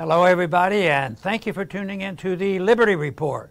Hello, 0.00 0.24
everybody, 0.24 0.88
and 0.88 1.18
thank 1.18 1.44
you 1.44 1.52
for 1.52 1.66
tuning 1.66 2.00
in 2.00 2.16
to 2.16 2.34
the 2.34 2.58
Liberty 2.58 2.94
Report. 2.94 3.50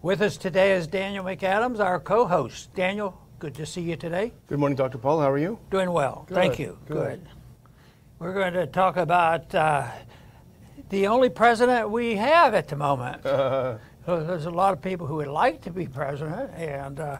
With 0.00 0.22
us 0.22 0.36
today 0.36 0.70
is 0.70 0.86
Daniel 0.86 1.24
McAdams, 1.24 1.80
our 1.80 1.98
co 1.98 2.24
host. 2.24 2.72
Daniel, 2.76 3.20
good 3.40 3.56
to 3.56 3.66
see 3.66 3.80
you 3.80 3.96
today. 3.96 4.32
Good 4.46 4.60
morning, 4.60 4.76
Dr. 4.76 4.98
Paul. 4.98 5.18
How 5.18 5.28
are 5.28 5.38
you? 5.38 5.58
Doing 5.72 5.90
well. 5.90 6.24
Good, 6.28 6.36
Thank 6.36 6.60
you. 6.60 6.78
good. 6.86 7.20
We're 8.20 8.32
going 8.32 8.52
to 8.52 8.68
talk 8.68 8.96
about 8.96 9.52
uh, 9.56 9.88
the 10.90 11.08
only 11.08 11.30
president 11.30 11.90
we 11.90 12.14
have 12.14 12.54
at 12.54 12.68
the 12.68 12.76
moment. 12.76 13.24
There's 14.06 14.46
a 14.46 14.50
lot 14.50 14.72
of 14.72 14.80
people 14.80 15.08
who 15.08 15.16
would 15.16 15.26
like 15.26 15.62
to 15.62 15.72
be 15.72 15.88
president, 15.88 16.52
and 16.54 17.00
uh, 17.00 17.18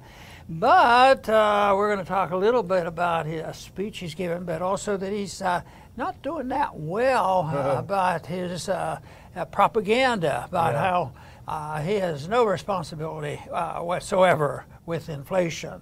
but 0.48 1.28
uh, 1.28 1.74
we're 1.76 1.92
going 1.92 2.04
to 2.04 2.08
talk 2.08 2.30
a 2.30 2.36
little 2.36 2.62
bit 2.62 2.86
about 2.86 3.26
a 3.26 3.52
speech 3.52 3.98
he's 3.98 4.14
given, 4.14 4.44
but 4.44 4.62
also 4.62 4.96
that 4.96 5.12
he's 5.12 5.42
uh, 5.42 5.62
not 5.96 6.20
doing 6.22 6.48
that 6.48 6.74
well 6.76 7.50
uh, 7.52 7.78
about 7.78 8.26
his 8.26 8.68
uh, 8.68 8.98
uh, 9.34 9.44
propaganda 9.46 10.44
about 10.48 10.72
Yeah. 10.74 10.80
how 10.90 11.12
uh, 11.48 11.80
he 11.80 11.94
has 11.94 12.28
no 12.28 12.44
responsibility 12.44 13.40
uh, 13.52 13.80
whatsoever 13.80 14.64
with 14.84 15.08
inflation. 15.08 15.80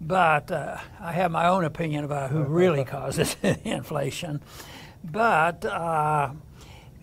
But 0.00 0.50
uh, 0.50 0.78
I 1.00 1.12
have 1.12 1.30
my 1.30 1.46
own 1.48 1.64
opinion 1.64 2.04
about 2.04 2.30
who 2.30 2.42
really 2.42 2.84
causes 2.96 3.36
inflation. 3.64 4.40
But 5.04 5.64
uh, 5.64 6.30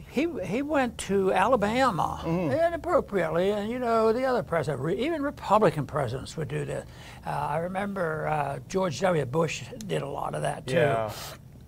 he 0.09 0.27
he 0.43 0.61
went 0.61 0.97
to 1.07 1.31
Alabama 1.31 2.21
inappropriately, 2.25 3.51
and 3.51 3.70
you 3.70 3.79
know 3.79 4.11
the 4.11 4.25
other 4.25 4.43
president, 4.43 4.81
re- 4.83 4.97
even 5.05 5.21
Republican 5.21 5.85
presidents 5.85 6.35
would 6.35 6.47
do 6.49 6.65
this. 6.65 6.85
Uh, 7.25 7.29
I 7.29 7.57
remember 7.59 8.27
uh, 8.27 8.59
George 8.67 8.99
W. 9.01 9.23
Bush 9.25 9.63
did 9.87 10.01
a 10.01 10.09
lot 10.09 10.35
of 10.35 10.41
that 10.41 10.67
too 10.67 10.75
Yeah. 10.75 11.11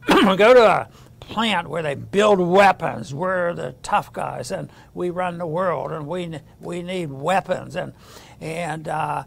go 0.38 0.53
to 0.53 0.63
a 0.63 0.89
plant 1.20 1.70
where 1.70 1.84
they 1.84 1.95
build 1.95 2.39
weapons. 2.39 3.13
We're 3.13 3.53
the 3.53 3.75
tough 3.84 4.11
guys, 4.13 4.52
and 4.52 4.70
we 4.94 5.09
run 5.09 5.38
the 5.38 5.48
world, 5.48 5.91
and 5.91 6.07
we 6.07 6.39
we 6.59 6.81
need 6.84 7.11
weapons. 7.11 7.75
And 7.75 7.94
and 8.42 8.88
uh, 8.88 9.23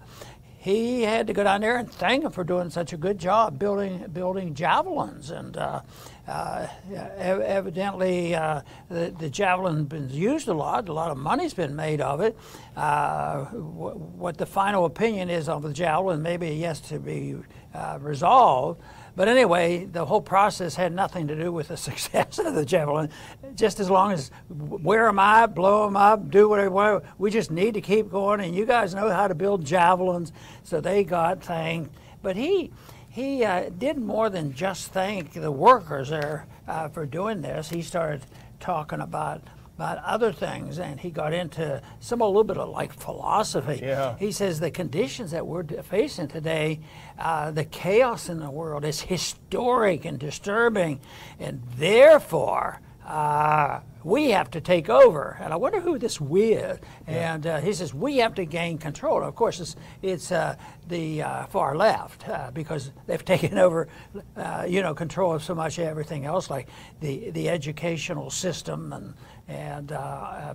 he 0.58 1.02
had 1.02 1.28
to 1.28 1.32
go 1.32 1.44
down 1.44 1.60
there 1.60 1.76
and 1.76 1.90
thank 1.90 2.24
him 2.24 2.32
for 2.32 2.42
doing 2.44 2.70
such 2.70 2.92
a 2.92 2.96
good 2.96 3.18
job 3.18 3.58
building 3.58 4.06
building 4.12 4.54
javelins. 4.54 5.30
And 5.30 5.56
uh, 5.56 5.80
uh, 6.26 6.66
ev- 6.90 7.40
evidently, 7.40 8.34
uh, 8.34 8.62
the, 8.88 9.14
the 9.16 9.30
javelin's 9.30 9.86
been 9.88 10.10
used 10.10 10.48
a 10.48 10.54
lot. 10.54 10.88
A 10.88 10.92
lot 10.92 11.10
of 11.12 11.18
money's 11.18 11.54
been 11.54 11.76
made 11.76 12.00
of 12.00 12.20
it. 12.20 12.36
Uh, 12.76 13.44
wh- 13.44 14.18
what 14.18 14.38
the 14.38 14.46
final 14.46 14.84
opinion 14.86 15.30
is 15.30 15.48
on 15.48 15.62
the 15.62 15.72
javelin, 15.72 16.20
maybe 16.20 16.48
yes 16.48 16.80
to 16.80 16.98
be 16.98 17.36
uh, 17.72 17.98
resolved. 18.00 18.80
But 19.16 19.28
anyway, 19.28 19.86
the 19.86 20.04
whole 20.04 20.20
process 20.20 20.76
had 20.76 20.94
nothing 20.94 21.26
to 21.28 21.34
do 21.34 21.50
with 21.50 21.68
the 21.68 21.76
success 21.88 22.38
of 22.38 22.54
the 22.54 22.64
javelin. 22.64 23.08
Just 23.54 23.80
as 23.80 23.90
long 23.90 24.12
as 24.12 24.30
wear 24.48 25.06
them 25.06 25.18
out, 25.18 25.54
blow 25.54 25.86
them 25.86 25.96
up, 25.96 26.30
do 26.30 26.48
whatever. 26.48 27.02
We 27.18 27.30
just 27.30 27.50
need 27.50 27.74
to 27.74 27.80
keep 27.80 28.10
going. 28.10 28.40
And 28.40 28.54
you 28.54 28.66
guys 28.66 28.94
know 28.94 29.10
how 29.10 29.26
to 29.26 29.34
build 29.34 29.64
javelins, 29.64 30.32
so 30.62 30.80
they 30.80 31.02
got 31.02 31.42
thanked. 31.42 31.94
But 32.22 32.36
he 32.36 32.70
he 33.08 33.44
uh, 33.44 33.70
did 33.70 33.96
more 33.96 34.28
than 34.28 34.52
just 34.52 34.92
thank 34.92 35.32
the 35.32 35.50
workers 35.50 36.10
there 36.10 36.46
uh, 36.68 36.88
for 36.88 37.06
doing 37.06 37.40
this. 37.40 37.70
He 37.70 37.80
started 37.80 38.26
talking 38.60 39.00
about 39.00 39.40
about 39.76 39.98
other 39.98 40.32
things, 40.32 40.78
and 40.78 40.98
he 41.00 41.10
got 41.10 41.34
into 41.34 41.82
some 42.00 42.22
a 42.22 42.26
little 42.26 42.44
bit 42.44 42.56
of 42.56 42.70
like 42.70 42.92
philosophy. 42.94 43.80
Yeah. 43.82 44.16
He 44.18 44.32
says 44.32 44.58
the 44.58 44.70
conditions 44.70 45.32
that 45.32 45.46
we're 45.46 45.64
facing 45.82 46.28
today, 46.28 46.80
uh, 47.18 47.50
the 47.50 47.64
chaos 47.64 48.30
in 48.30 48.40
the 48.40 48.50
world 48.50 48.86
is 48.86 49.02
historic 49.02 50.06
and 50.06 50.18
disturbing, 50.18 51.00
and 51.38 51.62
therefore 51.76 52.80
uh, 53.06 53.80
we 54.02 54.30
have 54.30 54.50
to 54.50 54.60
take 54.60 54.88
over. 54.88 55.36
And 55.40 55.52
I 55.52 55.56
wonder 55.56 55.80
who 55.80 55.98
this 55.98 56.20
we 56.20 56.52
is. 56.52 56.78
And 57.06 57.46
uh, 57.46 57.60
he 57.60 57.72
says 57.72 57.94
we 57.94 58.18
have 58.18 58.34
to 58.34 58.44
gain 58.44 58.78
control. 58.78 59.22
Of 59.22 59.34
course, 59.34 59.60
it's, 59.60 59.76
it's 60.02 60.32
uh, 60.32 60.56
the 60.88 61.22
uh, 61.22 61.46
far 61.46 61.76
left 61.76 62.28
uh, 62.28 62.50
because 62.52 62.90
they've 63.06 63.24
taken 63.24 63.58
over, 63.58 63.88
uh, 64.36 64.66
you 64.68 64.82
know, 64.82 64.94
control 64.94 65.34
of 65.34 65.42
so 65.42 65.54
much 65.54 65.78
everything 65.78 66.24
else, 66.24 66.50
like 66.50 66.68
the 67.00 67.30
the 67.30 67.48
educational 67.48 68.30
system 68.30 68.92
and 68.92 69.14
and 69.48 69.92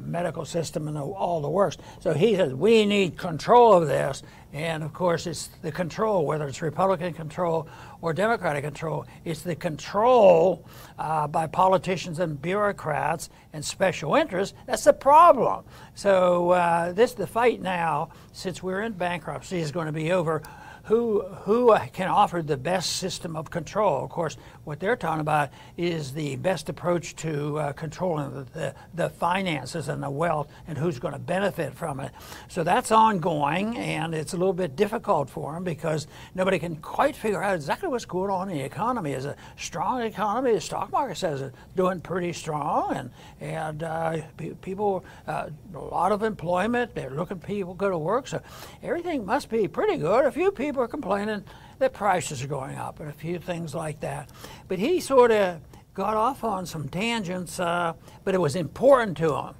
medical 0.05 0.43
system 0.43 0.87
and 0.89 0.97
all 0.97 1.41
the 1.41 1.49
works. 1.49 1.77
So 2.01 2.13
he 2.13 2.35
says 2.35 2.53
we 2.53 2.85
need 2.85 3.17
control 3.17 3.73
of 3.73 3.87
this, 3.87 4.23
and 4.53 4.83
of 4.83 4.93
course 4.93 5.27
it's 5.27 5.47
the 5.61 5.71
control, 5.71 6.25
whether 6.25 6.47
it's 6.47 6.61
Republican 6.61 7.13
control 7.13 7.67
or 8.01 8.13
Democratic 8.13 8.63
control, 8.63 9.05
it's 9.23 9.41
the 9.41 9.55
control 9.55 10.65
uh, 10.97 11.27
by 11.27 11.47
politicians 11.47 12.19
and 12.19 12.41
bureaucrats 12.41 13.29
and 13.53 13.63
special 13.63 14.15
interests. 14.15 14.55
That's 14.65 14.83
the 14.83 14.93
problem. 14.93 15.65
So 15.95 16.51
uh, 16.51 16.91
this 16.93 17.13
the 17.13 17.27
fight 17.27 17.61
now, 17.61 18.09
since 18.31 18.61
we're 18.63 18.81
in 18.81 18.93
bankruptcy, 18.93 19.59
is 19.59 19.71
going 19.71 19.87
to 19.87 19.91
be 19.91 20.11
over 20.11 20.41
who 20.83 21.21
who 21.43 21.77
can 21.93 22.07
offer 22.07 22.41
the 22.41 22.57
best 22.57 22.97
system 22.97 23.35
of 23.35 23.49
control. 23.49 24.03
Of 24.03 24.09
course, 24.09 24.37
what 24.63 24.79
they're 24.79 24.95
talking 24.95 25.21
about 25.21 25.49
is 25.77 26.13
the 26.13 26.35
best 26.37 26.69
approach 26.69 27.15
to 27.17 27.57
uh, 27.57 27.73
controlling 27.73 28.31
the, 28.33 28.43
the, 28.51 28.75
the 28.93 29.09
finances 29.09 29.87
and 29.87 30.03
the 30.03 30.09
wealth 30.09 30.49
and 30.67 30.77
who's 30.77 30.99
going 30.99 31.13
to 31.13 31.19
benefit 31.19 31.73
from 31.73 31.99
it. 31.99 32.11
So 32.47 32.63
that's 32.63 32.91
ongoing, 32.91 33.77
and 33.77 34.13
it's 34.13 34.33
a 34.33 34.37
little 34.37 34.53
bit 34.53 34.75
difficult 34.75 35.29
for 35.29 35.53
them 35.53 35.63
because 35.63 36.07
nobody 36.35 36.59
can 36.59 36.75
quite 36.77 37.15
figure 37.15 37.41
out 37.41 37.55
exactly 37.55 37.89
what's 37.89 38.05
going 38.05 38.29
on 38.29 38.49
in 38.49 38.57
the 38.57 38.63
economy. 38.63 39.13
Is 39.13 39.25
a 39.25 39.35
strong 39.57 40.01
economy? 40.01 40.53
The 40.53 40.61
stock 40.61 40.91
market 40.91 41.17
says 41.17 41.41
it's 41.41 41.57
doing 41.75 41.99
pretty 41.99 42.33
strong, 42.33 42.95
and 42.95 43.11
and 43.39 43.83
uh, 43.83 44.17
people 44.61 45.03
uh, 45.27 45.49
a 45.73 45.79
lot 45.79 46.11
of 46.11 46.23
employment. 46.23 46.93
They're 46.93 47.09
looking 47.09 47.39
people 47.39 47.73
go 47.73 47.89
to 47.89 47.97
work, 47.97 48.27
so 48.27 48.41
everything 48.83 49.25
must 49.25 49.49
be 49.49 49.67
pretty 49.67 49.97
good. 49.97 50.25
A 50.25 50.31
few 50.31 50.51
people 50.51 50.83
are 50.83 50.87
complaining 50.87 51.43
that 51.81 51.93
prices 51.93 52.43
are 52.43 52.47
going 52.47 52.77
up 52.77 52.99
and 52.99 53.09
a 53.09 53.13
few 53.13 53.39
things 53.39 53.75
like 53.75 53.99
that. 53.99 54.29
But 54.67 54.79
he 54.79 54.99
sort 54.99 55.31
of 55.31 55.59
got 55.93 56.15
off 56.15 56.43
on 56.43 56.65
some 56.65 56.87
tangents, 56.87 57.59
uh, 57.59 57.93
but 58.23 58.33
it 58.33 58.39
was 58.39 58.55
important 58.55 59.17
to 59.17 59.35
him. 59.35 59.55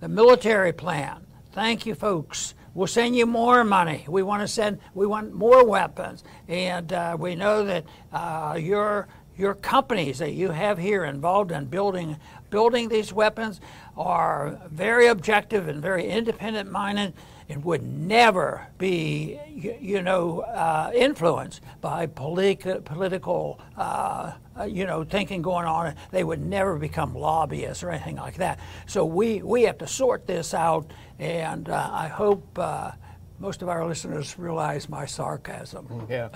The 0.00 0.08
military 0.08 0.72
plan. 0.72 1.24
Thank 1.52 1.86
you, 1.86 1.94
folks. 1.94 2.54
We'll 2.74 2.86
send 2.86 3.16
you 3.16 3.26
more 3.26 3.64
money. 3.64 4.04
We 4.08 4.22
want 4.22 4.42
to 4.42 4.48
send. 4.48 4.78
We 4.94 5.06
want 5.06 5.32
more 5.32 5.64
weapons, 5.64 6.22
and 6.46 6.92
uh, 6.92 7.16
we 7.18 7.34
know 7.34 7.64
that 7.64 7.84
uh, 8.12 8.56
your 8.60 9.08
your 9.36 9.54
companies 9.54 10.18
that 10.18 10.32
you 10.32 10.50
have 10.50 10.78
here 10.78 11.04
involved 11.04 11.50
in 11.50 11.64
building 11.66 12.16
building 12.50 12.88
these 12.88 13.12
weapons 13.12 13.60
are 13.96 14.60
very 14.70 15.08
objective 15.08 15.68
and 15.68 15.82
very 15.82 16.06
independent 16.08 16.70
minded 16.70 17.14
and 17.48 17.64
would 17.64 17.82
never 17.82 18.66
be, 18.76 19.38
you, 19.80 20.02
know, 20.02 20.40
uh, 20.40 20.90
influenced 20.94 21.62
by 21.80 22.06
politi- 22.06 22.84
political, 22.84 23.58
uh, 23.76 24.32
uh, 24.58 24.64
you 24.64 24.84
know, 24.84 25.02
thinking 25.02 25.40
going 25.40 25.64
on. 25.64 25.94
They 26.10 26.24
would 26.24 26.44
never 26.44 26.76
become 26.76 27.14
lobbyists 27.14 27.82
or 27.82 27.90
anything 27.90 28.16
like 28.16 28.36
that. 28.36 28.58
So 28.86 29.04
we, 29.04 29.42
we 29.42 29.62
have 29.62 29.78
to 29.78 29.86
sort 29.86 30.26
this 30.26 30.52
out, 30.52 30.90
and 31.18 31.68
uh, 31.70 31.90
I 31.90 32.08
hope 32.08 32.46
uh, 32.58 32.92
most 33.38 33.62
of 33.62 33.68
our 33.68 33.86
listeners 33.86 34.38
realize 34.38 34.88
my 34.88 35.06
sarcasm. 35.06 36.06
Yeah. 36.10 36.28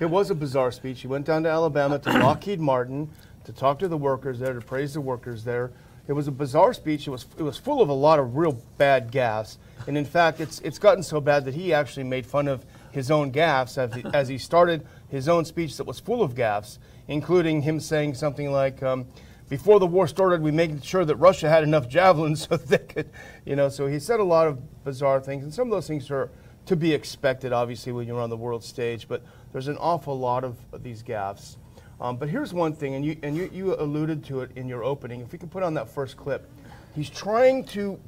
it 0.00 0.06
was 0.06 0.30
a 0.30 0.34
bizarre 0.34 0.72
speech. 0.72 1.00
He 1.00 1.06
went 1.06 1.26
down 1.26 1.44
to 1.44 1.48
Alabama 1.48 1.98
to 2.00 2.10
Lockheed 2.18 2.60
Martin 2.60 3.08
to 3.44 3.52
talk 3.52 3.78
to 3.78 3.88
the 3.88 3.96
workers 3.96 4.40
there, 4.40 4.52
to 4.52 4.60
praise 4.60 4.94
the 4.94 5.00
workers 5.00 5.44
there. 5.44 5.70
It 6.08 6.12
was 6.12 6.28
a 6.28 6.32
bizarre 6.32 6.72
speech. 6.72 7.06
It 7.06 7.10
was 7.10 7.26
it 7.36 7.42
was 7.42 7.56
full 7.56 7.82
of 7.82 7.88
a 7.88 7.92
lot 7.92 8.18
of 8.18 8.36
real 8.36 8.52
bad 8.78 9.10
gaffes. 9.10 9.56
And 9.86 9.98
in 9.98 10.04
fact, 10.04 10.40
it's 10.40 10.60
it's 10.60 10.78
gotten 10.78 11.02
so 11.02 11.20
bad 11.20 11.44
that 11.46 11.54
he 11.54 11.72
actually 11.72 12.04
made 12.04 12.26
fun 12.26 12.48
of 12.48 12.64
his 12.92 13.10
own 13.10 13.32
gaffes 13.32 13.76
as 13.76 13.94
he, 13.94 14.04
as 14.14 14.28
he 14.28 14.38
started 14.38 14.86
his 15.08 15.28
own 15.28 15.44
speech 15.44 15.76
that 15.76 15.84
was 15.84 15.98
full 16.00 16.22
of 16.22 16.34
gaffes, 16.34 16.78
including 17.08 17.62
him 17.62 17.80
saying 17.80 18.14
something 18.14 18.52
like, 18.52 18.82
um, 18.82 19.06
"Before 19.48 19.80
the 19.80 19.86
war 19.86 20.06
started, 20.06 20.42
we 20.42 20.52
made 20.52 20.84
sure 20.84 21.04
that 21.04 21.16
Russia 21.16 21.48
had 21.48 21.64
enough 21.64 21.88
javelins 21.88 22.46
so 22.48 22.56
they 22.56 22.78
could, 22.78 23.10
you 23.44 23.56
know." 23.56 23.68
So 23.68 23.86
he 23.86 23.98
said 23.98 24.20
a 24.20 24.24
lot 24.24 24.46
of 24.46 24.84
bizarre 24.84 25.20
things, 25.20 25.42
and 25.42 25.52
some 25.52 25.66
of 25.66 25.72
those 25.72 25.88
things 25.88 26.10
are 26.10 26.30
to 26.66 26.76
be 26.76 26.92
expected, 26.92 27.52
obviously, 27.52 27.92
when 27.92 28.06
you're 28.06 28.20
on 28.20 28.30
the 28.30 28.36
world 28.36 28.62
stage. 28.62 29.08
But 29.08 29.22
there's 29.52 29.68
an 29.68 29.76
awful 29.78 30.18
lot 30.18 30.44
of 30.44 30.56
these 30.82 31.02
gaffes. 31.02 31.56
Um, 32.00 32.16
but 32.16 32.28
here's 32.28 32.52
one 32.52 32.74
thing, 32.74 32.94
and 32.94 33.04
you 33.04 33.16
and 33.22 33.36
you, 33.36 33.48
you 33.52 33.74
alluded 33.74 34.22
to 34.24 34.40
it 34.40 34.50
in 34.54 34.68
your 34.68 34.84
opening. 34.84 35.20
If 35.20 35.32
we 35.32 35.38
can 35.38 35.48
put 35.48 35.62
on 35.62 35.74
that 35.74 35.88
first 35.88 36.16
clip, 36.16 36.48
he's 36.94 37.08
trying 37.08 37.64
to 37.66 37.98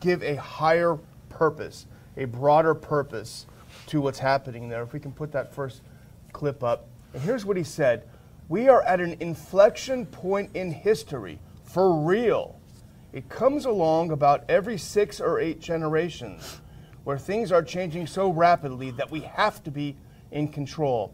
give 0.00 0.22
a 0.22 0.36
higher 0.36 0.98
purpose, 1.28 1.86
a 2.16 2.24
broader 2.26 2.74
purpose 2.74 3.46
to 3.86 4.00
what's 4.00 4.20
happening 4.20 4.68
there. 4.68 4.82
If 4.82 4.92
we 4.92 5.00
can 5.00 5.12
put 5.12 5.32
that 5.32 5.52
first 5.52 5.82
clip 6.32 6.62
up, 6.62 6.86
and 7.14 7.22
here's 7.22 7.44
what 7.44 7.56
he 7.56 7.64
said: 7.64 8.06
We 8.48 8.68
are 8.68 8.82
at 8.82 9.00
an 9.00 9.16
inflection 9.18 10.06
point 10.06 10.50
in 10.54 10.70
history, 10.70 11.40
for 11.64 12.00
real. 12.00 12.60
It 13.12 13.28
comes 13.28 13.66
along 13.66 14.12
about 14.12 14.44
every 14.48 14.78
six 14.78 15.20
or 15.20 15.40
eight 15.40 15.60
generations, 15.60 16.60
where 17.02 17.18
things 17.18 17.50
are 17.50 17.62
changing 17.62 18.06
so 18.06 18.30
rapidly 18.30 18.92
that 18.92 19.10
we 19.10 19.20
have 19.20 19.62
to 19.64 19.72
be 19.72 19.96
in 20.30 20.46
control. 20.46 21.12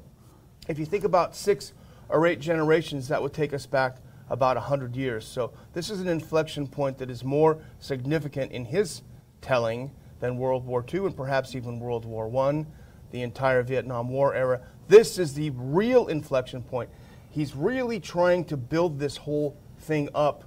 If 0.69 0.79
you 0.79 0.85
think 0.85 1.05
about 1.05 1.35
six 1.35 1.73
or 2.09 2.27
eight 2.27 2.41
generations, 2.41 3.09
that 3.09 3.23
would 3.23 3.33
take 3.33 3.53
us 3.53 3.67
back 3.67 3.97
about 4.31 4.57
100 4.57 4.97
years. 4.97 5.27
So 5.27 5.53
this 5.73 5.91
is 5.91 6.01
an 6.01 6.09
inflection 6.09 6.67
point 6.67 6.99
that 6.99 7.11
is 7.11 7.25
more 7.25 7.59
significant 7.79 8.53
in 8.53 8.65
his 8.65 9.03
telling 9.41 9.91
than 10.21 10.37
World 10.37 10.67
War 10.67 10.85
II 10.93 11.07
and 11.07 11.17
perhaps 11.17 11.55
even 11.55 11.81
World 11.81 12.05
War 12.05 12.35
I, 12.49 12.67
the 13.11 13.23
entire 13.23 13.63
Vietnam 13.63 14.09
War 14.09 14.35
era. 14.35 14.61
This 14.89 15.19
is 15.19 15.35
the 15.35 15.51
real 15.51 16.09
inflection 16.09 16.63
point. 16.63 16.91
He's 17.31 17.55
really 17.55 18.01
trying 18.01 18.45
to 18.47 18.57
build 18.57 18.99
this 18.99 19.17
whole 19.17 19.57
thing 19.81 20.09
up 20.15 20.45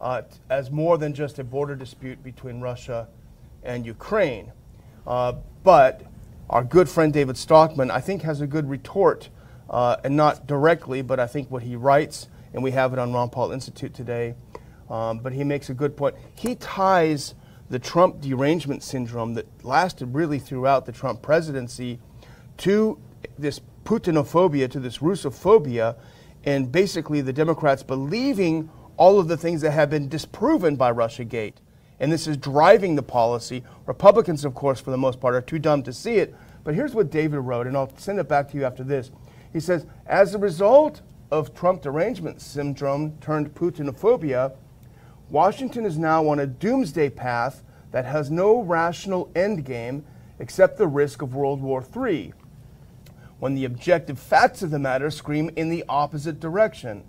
uh, 0.00 0.22
as 0.50 0.70
more 0.70 0.98
than 0.98 1.14
just 1.14 1.38
a 1.38 1.44
border 1.44 1.74
dispute 1.74 2.22
between 2.22 2.60
Russia 2.60 3.08
and 3.62 3.86
Ukraine. 3.86 4.52
Uh, 5.06 5.34
but 5.62 6.02
our 6.50 6.62
good 6.62 6.88
friend 6.88 7.12
David 7.12 7.36
Stockman, 7.36 7.90
I 7.90 8.00
think, 8.00 8.22
has 8.22 8.40
a 8.40 8.46
good 8.46 8.68
retort, 8.68 9.30
uh, 9.70 9.96
and 10.04 10.16
not 10.16 10.46
directly, 10.46 11.02
but 11.02 11.18
I 11.20 11.26
think 11.26 11.50
what 11.50 11.62
he 11.62 11.76
writes, 11.76 12.28
and 12.52 12.62
we 12.62 12.70
have 12.72 12.92
it 12.92 12.98
on 12.98 13.12
Ron 13.12 13.30
Paul 13.30 13.52
Institute 13.52 13.94
today. 13.94 14.34
Um, 14.88 15.18
but 15.18 15.32
he 15.32 15.42
makes 15.42 15.68
a 15.68 15.74
good 15.74 15.96
point. 15.96 16.14
He 16.36 16.54
ties 16.54 17.34
the 17.68 17.78
Trump 17.78 18.20
derangement 18.20 18.82
syndrome 18.82 19.34
that 19.34 19.46
lasted 19.64 20.14
really 20.14 20.38
throughout 20.38 20.86
the 20.86 20.92
Trump 20.92 21.22
presidency 21.22 21.98
to 22.58 22.98
this 23.38 23.60
Putinophobia, 23.84 24.70
to 24.70 24.80
this 24.80 24.98
Russophobia, 24.98 25.96
and 26.44 26.70
basically 26.70 27.20
the 27.20 27.32
Democrats 27.32 27.82
believing 27.82 28.70
all 28.96 29.18
of 29.18 29.28
the 29.28 29.36
things 29.36 29.60
that 29.62 29.72
have 29.72 29.90
been 29.90 30.08
disproven 30.08 30.76
by 30.76 30.92
Russiagate. 30.92 31.54
And 31.98 32.12
this 32.12 32.26
is 32.26 32.36
driving 32.36 32.94
the 32.94 33.02
policy. 33.02 33.64
Republicans, 33.86 34.44
of 34.44 34.54
course, 34.54 34.80
for 34.80 34.90
the 34.90 34.98
most 34.98 35.20
part, 35.20 35.34
are 35.34 35.40
too 35.40 35.58
dumb 35.58 35.82
to 35.84 35.92
see 35.92 36.16
it. 36.16 36.34
But 36.62 36.74
here's 36.74 36.94
what 36.94 37.10
David 37.10 37.38
wrote, 37.38 37.66
and 37.66 37.76
I'll 37.76 37.96
send 37.96 38.18
it 38.18 38.28
back 38.28 38.50
to 38.50 38.56
you 38.56 38.64
after 38.64 38.84
this. 38.84 39.10
He 39.56 39.60
says, 39.60 39.86
as 40.04 40.34
a 40.34 40.38
result 40.38 41.00
of 41.30 41.54
Trump 41.54 41.80
derangement 41.80 42.42
syndrome 42.42 43.16
turned 43.22 43.54
Putinophobia, 43.54 44.52
Washington 45.30 45.86
is 45.86 45.96
now 45.96 46.28
on 46.28 46.38
a 46.38 46.46
doomsday 46.46 47.08
path 47.08 47.62
that 47.90 48.04
has 48.04 48.30
no 48.30 48.60
rational 48.60 49.28
endgame 49.28 50.02
except 50.38 50.76
the 50.76 50.86
risk 50.86 51.22
of 51.22 51.34
World 51.34 51.62
War 51.62 51.82
III, 51.82 52.34
when 53.38 53.54
the 53.54 53.64
objective 53.64 54.18
facts 54.18 54.60
of 54.60 54.70
the 54.70 54.78
matter 54.78 55.10
scream 55.10 55.50
in 55.56 55.70
the 55.70 55.86
opposite 55.88 56.38
direction. 56.38 57.02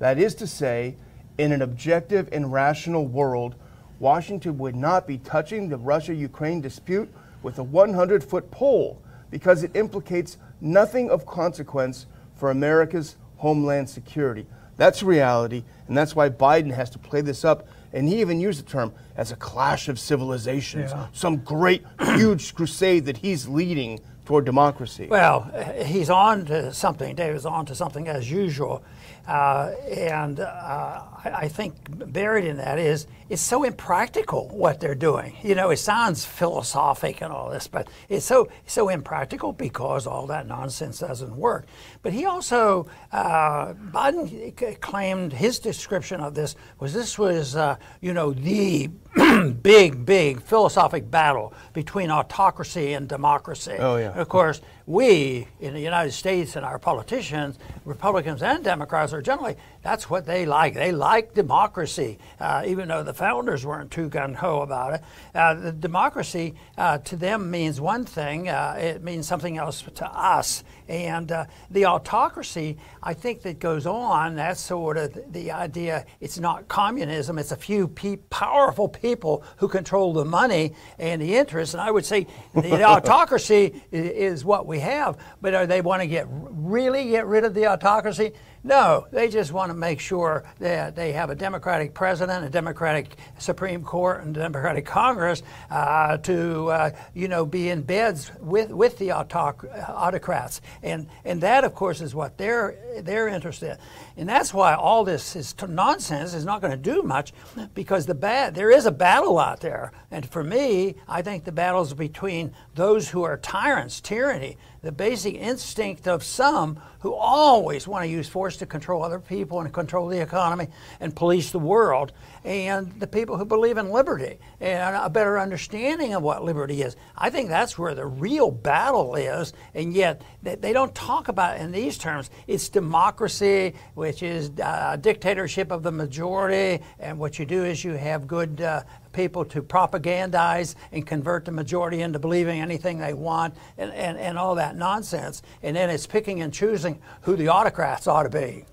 That 0.00 0.18
is 0.18 0.34
to 0.34 0.46
say, 0.48 0.96
in 1.38 1.52
an 1.52 1.62
objective 1.62 2.28
and 2.32 2.52
rational 2.52 3.06
world, 3.06 3.54
Washington 4.00 4.58
would 4.58 4.74
not 4.74 5.06
be 5.06 5.18
touching 5.18 5.68
the 5.68 5.78
Russia 5.78 6.14
Ukraine 6.14 6.60
dispute 6.60 7.14
with 7.44 7.60
a 7.60 7.62
100 7.62 8.24
foot 8.24 8.50
pole 8.50 9.00
because 9.32 9.64
it 9.64 9.74
implicates 9.74 10.36
nothing 10.60 11.10
of 11.10 11.26
consequence 11.26 12.06
for 12.36 12.52
America's 12.52 13.16
homeland 13.38 13.90
security. 13.90 14.46
That's 14.76 15.02
reality, 15.02 15.64
and 15.88 15.96
that's 15.96 16.14
why 16.14 16.28
Biden 16.28 16.72
has 16.72 16.90
to 16.90 16.98
play 16.98 17.22
this 17.22 17.44
up. 17.44 17.66
And 17.92 18.08
he 18.08 18.20
even 18.20 18.40
used 18.40 18.64
the 18.64 18.70
term 18.70 18.92
as 19.16 19.32
a 19.32 19.36
clash 19.36 19.88
of 19.88 19.98
civilizations, 19.98 20.92
yeah. 20.92 21.08
some 21.12 21.38
great, 21.38 21.84
huge 22.16 22.54
crusade 22.54 23.04
that 23.06 23.18
he's 23.18 23.48
leading 23.48 24.00
toward 24.24 24.44
democracy. 24.44 25.08
Well, 25.08 25.50
he's 25.84 26.08
on 26.08 26.46
to 26.46 26.72
something. 26.72 27.14
David's 27.16 27.44
on 27.44 27.66
to 27.66 27.74
something 27.74 28.08
as 28.08 28.30
usual. 28.30 28.82
Uh, 29.26 29.72
and 29.90 30.40
uh, 30.40 31.02
I 31.24 31.48
think 31.48 31.74
buried 32.12 32.44
in 32.44 32.56
that 32.56 32.78
is 32.78 33.06
it's 33.28 33.40
so 33.40 33.62
impractical 33.62 34.48
what 34.48 34.80
they're 34.80 34.94
doing. 34.94 35.36
You 35.42 35.54
know, 35.54 35.70
it 35.70 35.78
sounds 35.78 36.24
philosophic 36.24 37.22
and 37.22 37.32
all 37.32 37.48
this, 37.48 37.66
but 37.66 37.88
it's 38.08 38.26
so 38.26 38.48
so 38.66 38.88
impractical 38.88 39.52
because 39.52 40.06
all 40.06 40.26
that 40.26 40.46
nonsense 40.46 40.98
doesn't 40.98 41.34
work. 41.34 41.66
But 42.02 42.12
he 42.12 42.26
also 42.26 42.88
uh, 43.12 43.72
Biden 43.74 44.80
claimed 44.80 45.32
his 45.32 45.58
description 45.58 46.20
of 46.20 46.34
this 46.34 46.56
was 46.78 46.92
this 46.92 47.18
was 47.18 47.56
uh, 47.56 47.76
you 48.00 48.12
know 48.12 48.32
the 48.32 48.88
big 49.62 50.04
big 50.04 50.42
philosophic 50.42 51.10
battle 51.10 51.54
between 51.72 52.10
autocracy 52.10 52.92
and 52.94 53.08
democracy. 53.08 53.76
Oh 53.78 53.96
yeah. 53.96 54.12
of 54.12 54.28
course, 54.28 54.60
we 54.86 55.46
in 55.60 55.74
the 55.74 55.80
United 55.80 56.12
States 56.12 56.56
and 56.56 56.64
our 56.64 56.78
politicians, 56.78 57.58
Republicans 57.84 58.42
and 58.42 58.64
Democrats, 58.64 59.12
are 59.12 59.22
generally 59.22 59.56
that's 59.82 60.08
what 60.08 60.26
they 60.26 60.46
like. 60.46 60.74
They 60.74 60.92
like 60.92 61.34
democracy, 61.34 62.18
uh, 62.38 62.62
even 62.66 62.88
though 62.88 63.02
the 63.02 63.14
founders 63.14 63.66
weren't 63.66 63.90
too 63.90 64.08
gun 64.08 64.34
ho 64.34 64.60
about 64.60 64.94
it. 64.94 65.02
Uh, 65.34 65.54
the 65.54 65.72
democracy 65.72 66.54
uh, 66.78 66.98
to 66.98 67.16
them 67.16 67.50
means 67.50 67.80
one 67.80 68.04
thing, 68.04 68.48
uh, 68.48 68.76
it 68.78 69.02
means 69.02 69.26
something 69.26 69.58
else 69.58 69.82
to 69.94 70.06
us. 70.06 70.62
And 70.88 71.30
uh, 71.32 71.46
the 71.70 71.86
autocracy, 71.86 72.76
I 73.02 73.14
think, 73.14 73.42
that 73.42 73.58
goes 73.58 73.86
on, 73.86 74.34
that's 74.36 74.60
sort 74.60 74.96
of 74.96 75.32
the 75.32 75.50
idea 75.50 76.04
it's 76.20 76.38
not 76.38 76.68
communism, 76.68 77.38
it's 77.38 77.52
a 77.52 77.56
few 77.56 77.88
pe- 77.88 78.16
powerful 78.30 78.88
people 78.88 79.44
who 79.56 79.68
control 79.68 80.12
the 80.12 80.24
money 80.24 80.74
and 80.98 81.22
the 81.22 81.36
interest. 81.36 81.74
And 81.74 81.80
I 81.80 81.90
would 81.90 82.04
say 82.04 82.26
the 82.54 82.84
autocracy 82.88 83.82
is, 83.90 84.10
is 84.10 84.44
what 84.44 84.66
we 84.66 84.80
have. 84.80 85.18
But 85.40 85.54
are 85.54 85.66
they 85.66 85.80
want 85.80 86.02
to 86.02 86.06
get 86.06 86.26
really 86.30 87.10
get 87.10 87.26
rid 87.26 87.44
of 87.44 87.54
the 87.54 87.66
autocracy? 87.66 88.32
No, 88.64 89.08
they 89.10 89.28
just 89.28 89.50
want 89.50 89.70
to 89.70 89.76
make 89.76 89.98
sure 89.98 90.44
that 90.60 90.94
they 90.94 91.12
have 91.12 91.30
a 91.30 91.34
Democratic 91.34 91.94
president, 91.94 92.44
a 92.44 92.48
Democratic 92.48 93.16
Supreme 93.38 93.82
Court, 93.82 94.22
and 94.22 94.36
a 94.36 94.40
Democratic 94.40 94.86
Congress 94.86 95.42
uh, 95.68 96.16
to, 96.18 96.68
uh, 96.68 96.90
you 97.12 97.26
know, 97.26 97.44
be 97.44 97.70
in 97.70 97.82
beds 97.82 98.30
with, 98.38 98.70
with 98.70 98.98
the 98.98 99.08
autoc- 99.08 99.66
autocrats. 99.88 100.60
And, 100.84 101.08
and 101.24 101.40
that, 101.40 101.64
of 101.64 101.74
course, 101.74 102.00
is 102.00 102.14
what 102.14 102.38
they're, 102.38 102.76
they're 103.00 103.26
interested 103.26 103.72
in. 103.72 103.78
And 104.16 104.28
that's 104.28 104.54
why 104.54 104.74
all 104.74 105.02
this 105.02 105.34
is 105.34 105.54
t- 105.54 105.66
nonsense 105.66 106.32
is 106.32 106.44
not 106.44 106.60
going 106.60 106.70
to 106.70 106.76
do 106.76 107.02
much 107.02 107.32
because 107.74 108.06
the 108.06 108.14
bad, 108.14 108.54
there 108.54 108.70
is 108.70 108.86
a 108.86 108.92
battle 108.92 109.40
out 109.40 109.58
there. 109.58 109.90
And 110.12 110.24
for 110.24 110.44
me, 110.44 110.94
I 111.08 111.22
think 111.22 111.42
the 111.44 111.52
battle 111.52 111.82
is 111.82 111.94
between 111.94 112.52
those 112.76 113.08
who 113.08 113.24
are 113.24 113.38
tyrants, 113.38 114.00
tyranny, 114.00 114.56
the 114.82 114.92
basic 114.92 115.34
instinct 115.34 116.08
of 116.08 116.24
some 116.24 116.78
who 117.00 117.14
always 117.14 117.86
want 117.86 118.04
to 118.04 118.08
use 118.08 118.28
force 118.28 118.51
to 118.58 118.66
control 118.66 119.02
other 119.02 119.18
people 119.18 119.60
and 119.60 119.72
control 119.72 120.08
the 120.08 120.20
economy 120.20 120.68
and 121.00 121.14
police 121.14 121.50
the 121.50 121.58
world, 121.58 122.12
and 122.44 122.92
the 122.98 123.06
people 123.06 123.36
who 123.36 123.44
believe 123.44 123.78
in 123.78 123.90
liberty 123.90 124.38
and 124.60 124.96
a 124.96 125.08
better 125.08 125.38
understanding 125.38 126.14
of 126.14 126.22
what 126.22 126.44
liberty 126.44 126.82
is. 126.82 126.96
I 127.16 127.30
think 127.30 127.48
that's 127.48 127.78
where 127.78 127.94
the 127.94 128.06
real 128.06 128.50
battle 128.50 129.14
is, 129.14 129.52
and 129.74 129.94
yet 129.94 130.22
they 130.42 130.72
don't 130.72 130.94
talk 130.94 131.28
about 131.28 131.56
it 131.56 131.62
in 131.62 131.72
these 131.72 131.98
terms. 131.98 132.30
It's 132.46 132.68
democracy, 132.68 133.74
which 133.94 134.22
is 134.22 134.50
uh, 134.62 134.96
dictatorship 134.96 135.70
of 135.70 135.82
the 135.82 135.92
majority, 135.92 136.82
and 136.98 137.18
what 137.18 137.38
you 137.38 137.46
do 137.46 137.64
is 137.64 137.84
you 137.84 137.92
have 137.92 138.26
good 138.26 138.60
uh, 138.60 138.82
people 139.12 139.44
to 139.46 139.62
propagandize 139.62 140.74
and 140.90 141.06
convert 141.06 141.44
the 141.44 141.52
majority 141.52 142.02
into 142.02 142.18
believing 142.18 142.60
anything 142.60 142.98
they 142.98 143.14
want 143.14 143.54
and, 143.78 143.92
and, 143.92 144.18
and 144.18 144.38
all 144.38 144.54
that 144.54 144.76
nonsense. 144.76 145.42
And 145.62 145.76
then 145.76 145.90
it's 145.90 146.06
picking 146.06 146.42
and 146.42 146.52
choosing 146.52 147.00
who 147.22 147.36
the 147.36 147.48
autocrats 147.48 148.06
ought 148.06 148.24
to 148.24 148.30
be. 148.30 148.64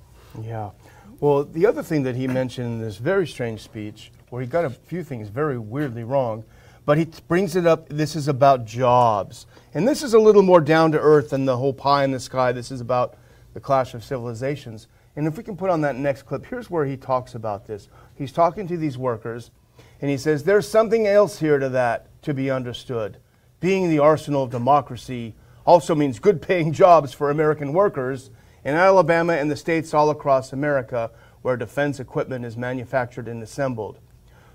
Yeah. 0.41 0.71
Well, 1.19 1.43
the 1.43 1.65
other 1.65 1.83
thing 1.83 2.03
that 2.03 2.15
he 2.15 2.27
mentioned 2.27 2.67
in 2.67 2.79
this 2.79 2.97
very 2.97 3.27
strange 3.27 3.61
speech, 3.61 4.11
where 4.29 4.41
he 4.41 4.47
got 4.47 4.63
a 4.63 4.69
few 4.69 5.03
things 5.03 5.27
very 5.27 5.57
weirdly 5.57 6.03
wrong, 6.03 6.45
but 6.85 6.97
he 6.97 7.05
brings 7.27 7.55
it 7.55 7.67
up 7.67 7.89
this 7.89 8.15
is 8.15 8.27
about 8.27 8.65
jobs. 8.65 9.45
And 9.73 9.87
this 9.87 10.01
is 10.01 10.13
a 10.13 10.19
little 10.19 10.41
more 10.41 10.61
down 10.61 10.91
to 10.93 10.99
earth 10.99 11.31
than 11.31 11.45
the 11.45 11.57
whole 11.57 11.73
pie 11.73 12.03
in 12.03 12.11
the 12.11 12.19
sky. 12.19 12.51
This 12.51 12.71
is 12.71 12.81
about 12.81 13.17
the 13.53 13.59
clash 13.59 13.93
of 13.93 14.03
civilizations. 14.03 14.87
And 15.15 15.27
if 15.27 15.37
we 15.37 15.43
can 15.43 15.57
put 15.57 15.69
on 15.69 15.81
that 15.81 15.97
next 15.97 16.23
clip, 16.23 16.45
here's 16.45 16.69
where 16.69 16.85
he 16.85 16.95
talks 16.95 17.35
about 17.35 17.67
this. 17.67 17.89
He's 18.15 18.31
talking 18.31 18.67
to 18.67 18.77
these 18.77 18.97
workers, 18.97 19.51
and 20.01 20.09
he 20.09 20.17
says, 20.17 20.43
There's 20.43 20.67
something 20.67 21.07
else 21.07 21.39
here 21.39 21.59
to 21.59 21.69
that 21.69 22.07
to 22.23 22.33
be 22.33 22.49
understood. 22.49 23.17
Being 23.59 23.89
the 23.89 23.99
arsenal 23.99 24.43
of 24.43 24.51
democracy 24.51 25.35
also 25.65 25.93
means 25.95 26.19
good 26.19 26.41
paying 26.41 26.73
jobs 26.73 27.13
for 27.13 27.29
American 27.29 27.73
workers 27.73 28.29
in 28.63 28.75
Alabama 28.75 29.33
and 29.33 29.49
the 29.49 29.55
states 29.55 29.93
all 29.93 30.09
across 30.09 30.53
America 30.53 31.11
where 31.41 31.57
defense 31.57 31.99
equipment 31.99 32.45
is 32.45 32.57
manufactured 32.57 33.27
and 33.27 33.41
assembled. 33.41 33.99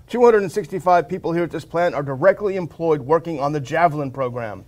265 0.09 1.09
people 1.09 1.33
here 1.33 1.45
at 1.45 1.51
this 1.51 1.65
plant 1.65 1.95
are 1.95 2.03
directly 2.03 2.57
employed 2.57 3.01
working 3.01 3.41
on 3.41 3.53
the 3.53 3.61
Javelin 3.61 4.11
program. 4.11 4.65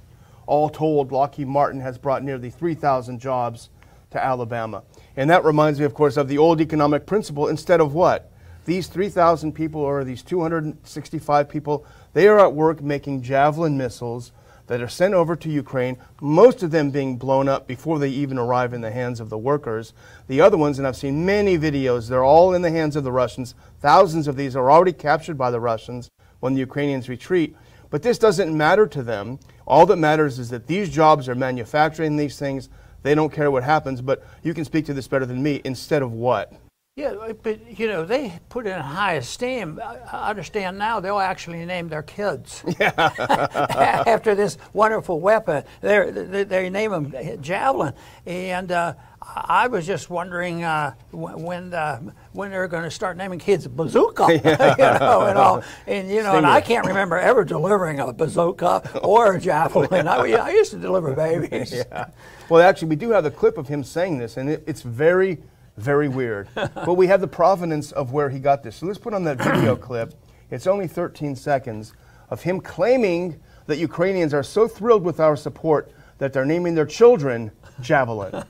All 0.47 0.71
told, 0.71 1.13
Lockheed 1.13 1.49
Martin 1.49 1.81
has 1.81 1.99
brought 1.99 2.23
nearly 2.23 2.49
3,000 2.49 3.19
jobs 3.19 3.69
to 4.11 4.25
Alabama. 4.25 4.83
And 5.17 5.29
that 5.29 5.45
reminds 5.45 5.79
me, 5.79 5.85
of 5.85 5.93
course, 5.95 6.17
of 6.17 6.29
the 6.29 6.39
old 6.39 6.61
economic 6.61 7.05
principle 7.07 7.49
instead 7.49 7.81
of 7.81 7.93
what? 7.93 8.33
These 8.67 8.89
3,000 8.89 9.53
people 9.53 9.81
or 9.81 10.03
these 10.03 10.23
265 10.23 11.49
people, 11.49 11.87
they 12.15 12.27
are 12.27 12.41
at 12.41 12.53
work 12.53 12.83
making 12.83 13.23
Javelin 13.23 13.79
missiles 13.79 14.33
that 14.67 14.83
are 14.83 14.89
sent 14.89 15.15
over 15.15 15.37
to 15.37 15.49
Ukraine, 15.49 15.97
most 16.21 16.65
of 16.65 16.73
them 16.73 16.91
being 16.91 17.17
blown 17.17 17.49
up 17.49 17.69
before 17.69 18.01
they 18.01 18.09
even 18.09 18.37
arrive 18.39 18.75
in 18.75 18.81
the 18.81 18.91
hands 18.91 19.21
of 19.21 19.31
the 19.31 19.39
workers. 19.39 19.93
The 20.27 20.41
other 20.41 20.57
ones, 20.57 20.79
and 20.79 20.87
I've 20.87 20.97
seen 20.97 21.25
many 21.25 21.57
videos, 21.57 22.09
they're 22.09 22.25
all 22.25 22.55
in 22.55 22.63
the 22.63 22.71
hands 22.73 22.97
of 22.97 23.05
the 23.05 23.13
Russians. 23.13 23.55
Thousands 23.81 24.27
of 24.27 24.35
these 24.35 24.57
are 24.57 24.69
already 24.69 24.93
captured 24.93 25.39
by 25.39 25.53
the 25.53 25.61
Russians 25.61 26.11
when 26.41 26.55
the 26.55 26.61
Ukrainians 26.61 27.09
retreat. 27.09 27.57
But 27.91 28.03
this 28.03 28.19
doesn't 28.19 28.57
matter 28.57 28.89
to 28.89 29.03
them. 29.05 29.39
All 29.65 29.87
that 29.87 29.97
matters 29.97 30.41
is 30.41 30.51
that 30.51 30.67
these 30.67 30.91
jobs 30.91 31.29
are 31.29 31.37
manufacturing 31.37 32.17
these 32.17 32.37
things. 32.37 32.69
They 33.05 33.15
don't 33.15 33.33
care 33.33 33.53
what 33.53 33.63
happens, 33.63 34.03
but 34.03 34.27
you 34.43 34.53
can 34.53 34.65
speak 34.65 34.87
to 34.87 34.95
this 34.95 35.07
better 35.07 35.27
than 35.27 35.41
me. 35.41 35.61
Instead 35.65 36.03
of 36.03 36.11
what? 36.13 36.53
Yeah, 36.99 37.33
but 37.43 37.79
you 37.79 37.89
know 37.89 38.07
they 38.07 38.41
put 38.49 38.67
it 38.67 38.71
in 38.71 38.81
high 38.81 39.17
esteem. 39.17 39.79
I 39.85 40.31
understand 40.31 40.79
now 40.79 40.99
they'll 40.99 41.19
actually 41.19 41.63
name 41.67 41.91
their 41.91 42.03
kids 42.03 42.65
yeah. 42.81 42.91
after 44.07 44.35
this 44.35 44.57
wonderful 44.73 45.21
weapon. 45.21 45.65
They're, 45.83 46.11
they 46.11 46.45
they 46.45 46.71
name 46.71 46.93
them 46.93 47.43
javelin, 47.43 47.93
and 48.25 48.73
uh, 48.73 48.95
I 49.21 49.67
was 49.67 49.87
just 49.87 50.09
wondering 50.09 50.65
uh, 50.65 50.95
when 51.11 51.69
the, 51.69 52.15
when 52.33 52.51
they're 52.51 52.67
going 52.67 52.85
to 52.85 52.91
start 52.91 53.19
naming 53.19 53.41
kids 53.41 53.69
bazooka, 53.69 54.29
yeah. 54.43 54.95
you 54.95 54.99
know, 54.99 55.27
and 55.27 55.37
all, 55.37 55.63
and 55.87 56.11
you 56.11 56.23
know, 56.23 56.37
and 56.37 56.47
I 56.47 56.63
can't 56.63 56.87
remember 56.87 57.19
ever 57.19 57.45
delivering 57.45 58.01
a 58.01 58.11
bazooka 58.11 59.01
or 59.03 59.35
a 59.35 59.39
javelin. 59.39 60.09
I, 60.09 60.33
I 60.33 60.49
used 60.49 60.71
to 60.71 60.79
deliver 60.79 61.15
babies. 61.15 61.75
Yeah. 61.75 62.07
Well, 62.49 62.63
actually, 62.63 62.89
we 62.89 62.97
do 62.97 63.11
have 63.11 63.25
the 63.25 63.31
clip 63.31 63.59
of 63.59 63.69
him 63.69 63.85
saying 63.85 64.17
this, 64.17 64.39
and 64.39 64.49
it, 64.49 64.65
it's 64.67 64.81
very 64.81 65.43
very 65.77 66.09
weird. 66.09 66.49
but 66.55 66.95
we 66.95 67.07
have 67.07 67.21
the 67.21 67.29
provenance 67.29 67.93
of 67.93 68.13
where 68.13 68.31
he 68.31 68.39
got 68.39 68.63
this. 68.63 68.77
So 68.77 68.87
let's 68.87 68.99
put 68.99 69.15
on 69.15 69.25
that 69.25 69.39
video 69.39 69.77
clip. 69.89 70.15
It's 70.51 70.67
only 70.67 70.87
13 70.87 71.37
seconds 71.37 71.93
of 72.31 72.43
him 72.43 72.61
claiming 72.61 73.41
that 73.67 73.79
Ukrainians 73.79 74.33
are 74.33 74.43
so 74.43 74.69
thrilled 74.69 75.03
with 75.03 75.21
our 75.21 75.37
support 75.37 75.93
that 76.19 76.33
they're 76.33 76.45
naming 76.45 76.75
their 76.75 76.87
children 76.87 77.51
Javelin. 77.81 78.45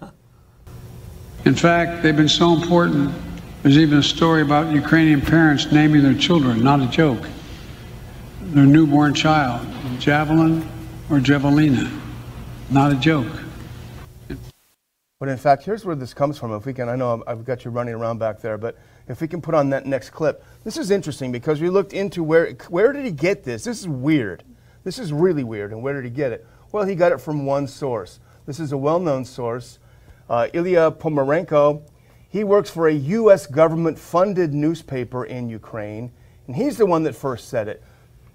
In 1.45 1.55
fact, 1.55 2.03
they've 2.03 2.17
been 2.17 2.29
so 2.29 2.53
important. 2.53 3.15
There's 3.63 3.79
even 3.79 3.99
a 3.99 4.03
story 4.03 4.43
about 4.43 4.73
Ukrainian 4.73 5.21
parents 5.21 5.73
naming 5.73 6.03
their 6.03 6.15
children, 6.15 6.63
not 6.63 6.81
a 6.81 6.87
joke. 6.87 7.29
Their 8.43 8.67
newborn 8.67 9.15
child, 9.15 9.67
Javelin 9.99 10.69
or 11.11 11.19
Javelina, 11.19 11.91
not 12.71 12.93
a 12.93 12.97
joke. 12.97 13.27
But 15.19 15.31
in 15.31 15.39
fact, 15.39 15.63
here's 15.65 15.83
where 15.83 15.97
this 15.97 16.13
comes 16.13 16.37
from. 16.37 16.53
If 16.53 16.67
we 16.67 16.75
can, 16.75 16.91
I 16.91 16.97
know 16.97 17.25
I've 17.27 17.43
got 17.43 17.65
you 17.65 17.71
running 17.71 17.95
around 17.95 18.19
back 18.19 18.39
there, 18.43 18.59
but 18.59 18.77
if 19.09 19.23
we 19.23 19.27
can 19.27 19.41
put 19.41 19.55
on 19.55 19.71
that 19.71 19.87
next 19.87 20.11
clip, 20.11 20.45
this 20.63 20.77
is 20.77 20.91
interesting 20.91 21.33
because 21.33 21.59
we 21.59 21.71
looked 21.71 21.95
into 21.95 22.23
where 22.23 22.53
where 22.69 22.93
did 22.93 23.07
he 23.07 23.13
get 23.13 23.43
this? 23.43 23.65
This 23.65 23.81
is 23.81 23.89
weird. 23.89 24.43
This 24.85 24.99
is 24.99 25.15
really 25.15 25.43
weird. 25.43 25.73
And 25.73 25.83
where 25.83 25.95
did 25.95 26.05
he 26.05 26.11
get 26.11 26.33
it? 26.33 26.47
Well, 26.71 26.85
he 26.85 26.95
got 26.95 27.13
it 27.13 27.21
from 27.23 27.47
one 27.47 27.67
source. 27.67 28.21
This 28.45 28.61
is 28.61 28.73
a 28.73 28.77
well-known 28.77 29.25
source, 29.25 29.79
uh, 30.29 30.49
Ilya 30.53 30.93
Pomerenko. 30.93 31.81
He 32.29 32.45
works 32.45 32.69
for 32.69 32.87
a 32.87 32.93
U.S. 32.93 33.47
government-funded 33.47 34.53
newspaper 34.53 35.25
in 35.25 35.49
Ukraine, 35.49 36.13
and 36.47 36.57
he's 36.57 36.77
the 36.77 36.85
one 36.85 37.05
that 37.05 37.15
first 37.15 37.49
said 37.49 37.69
it. 37.69 37.83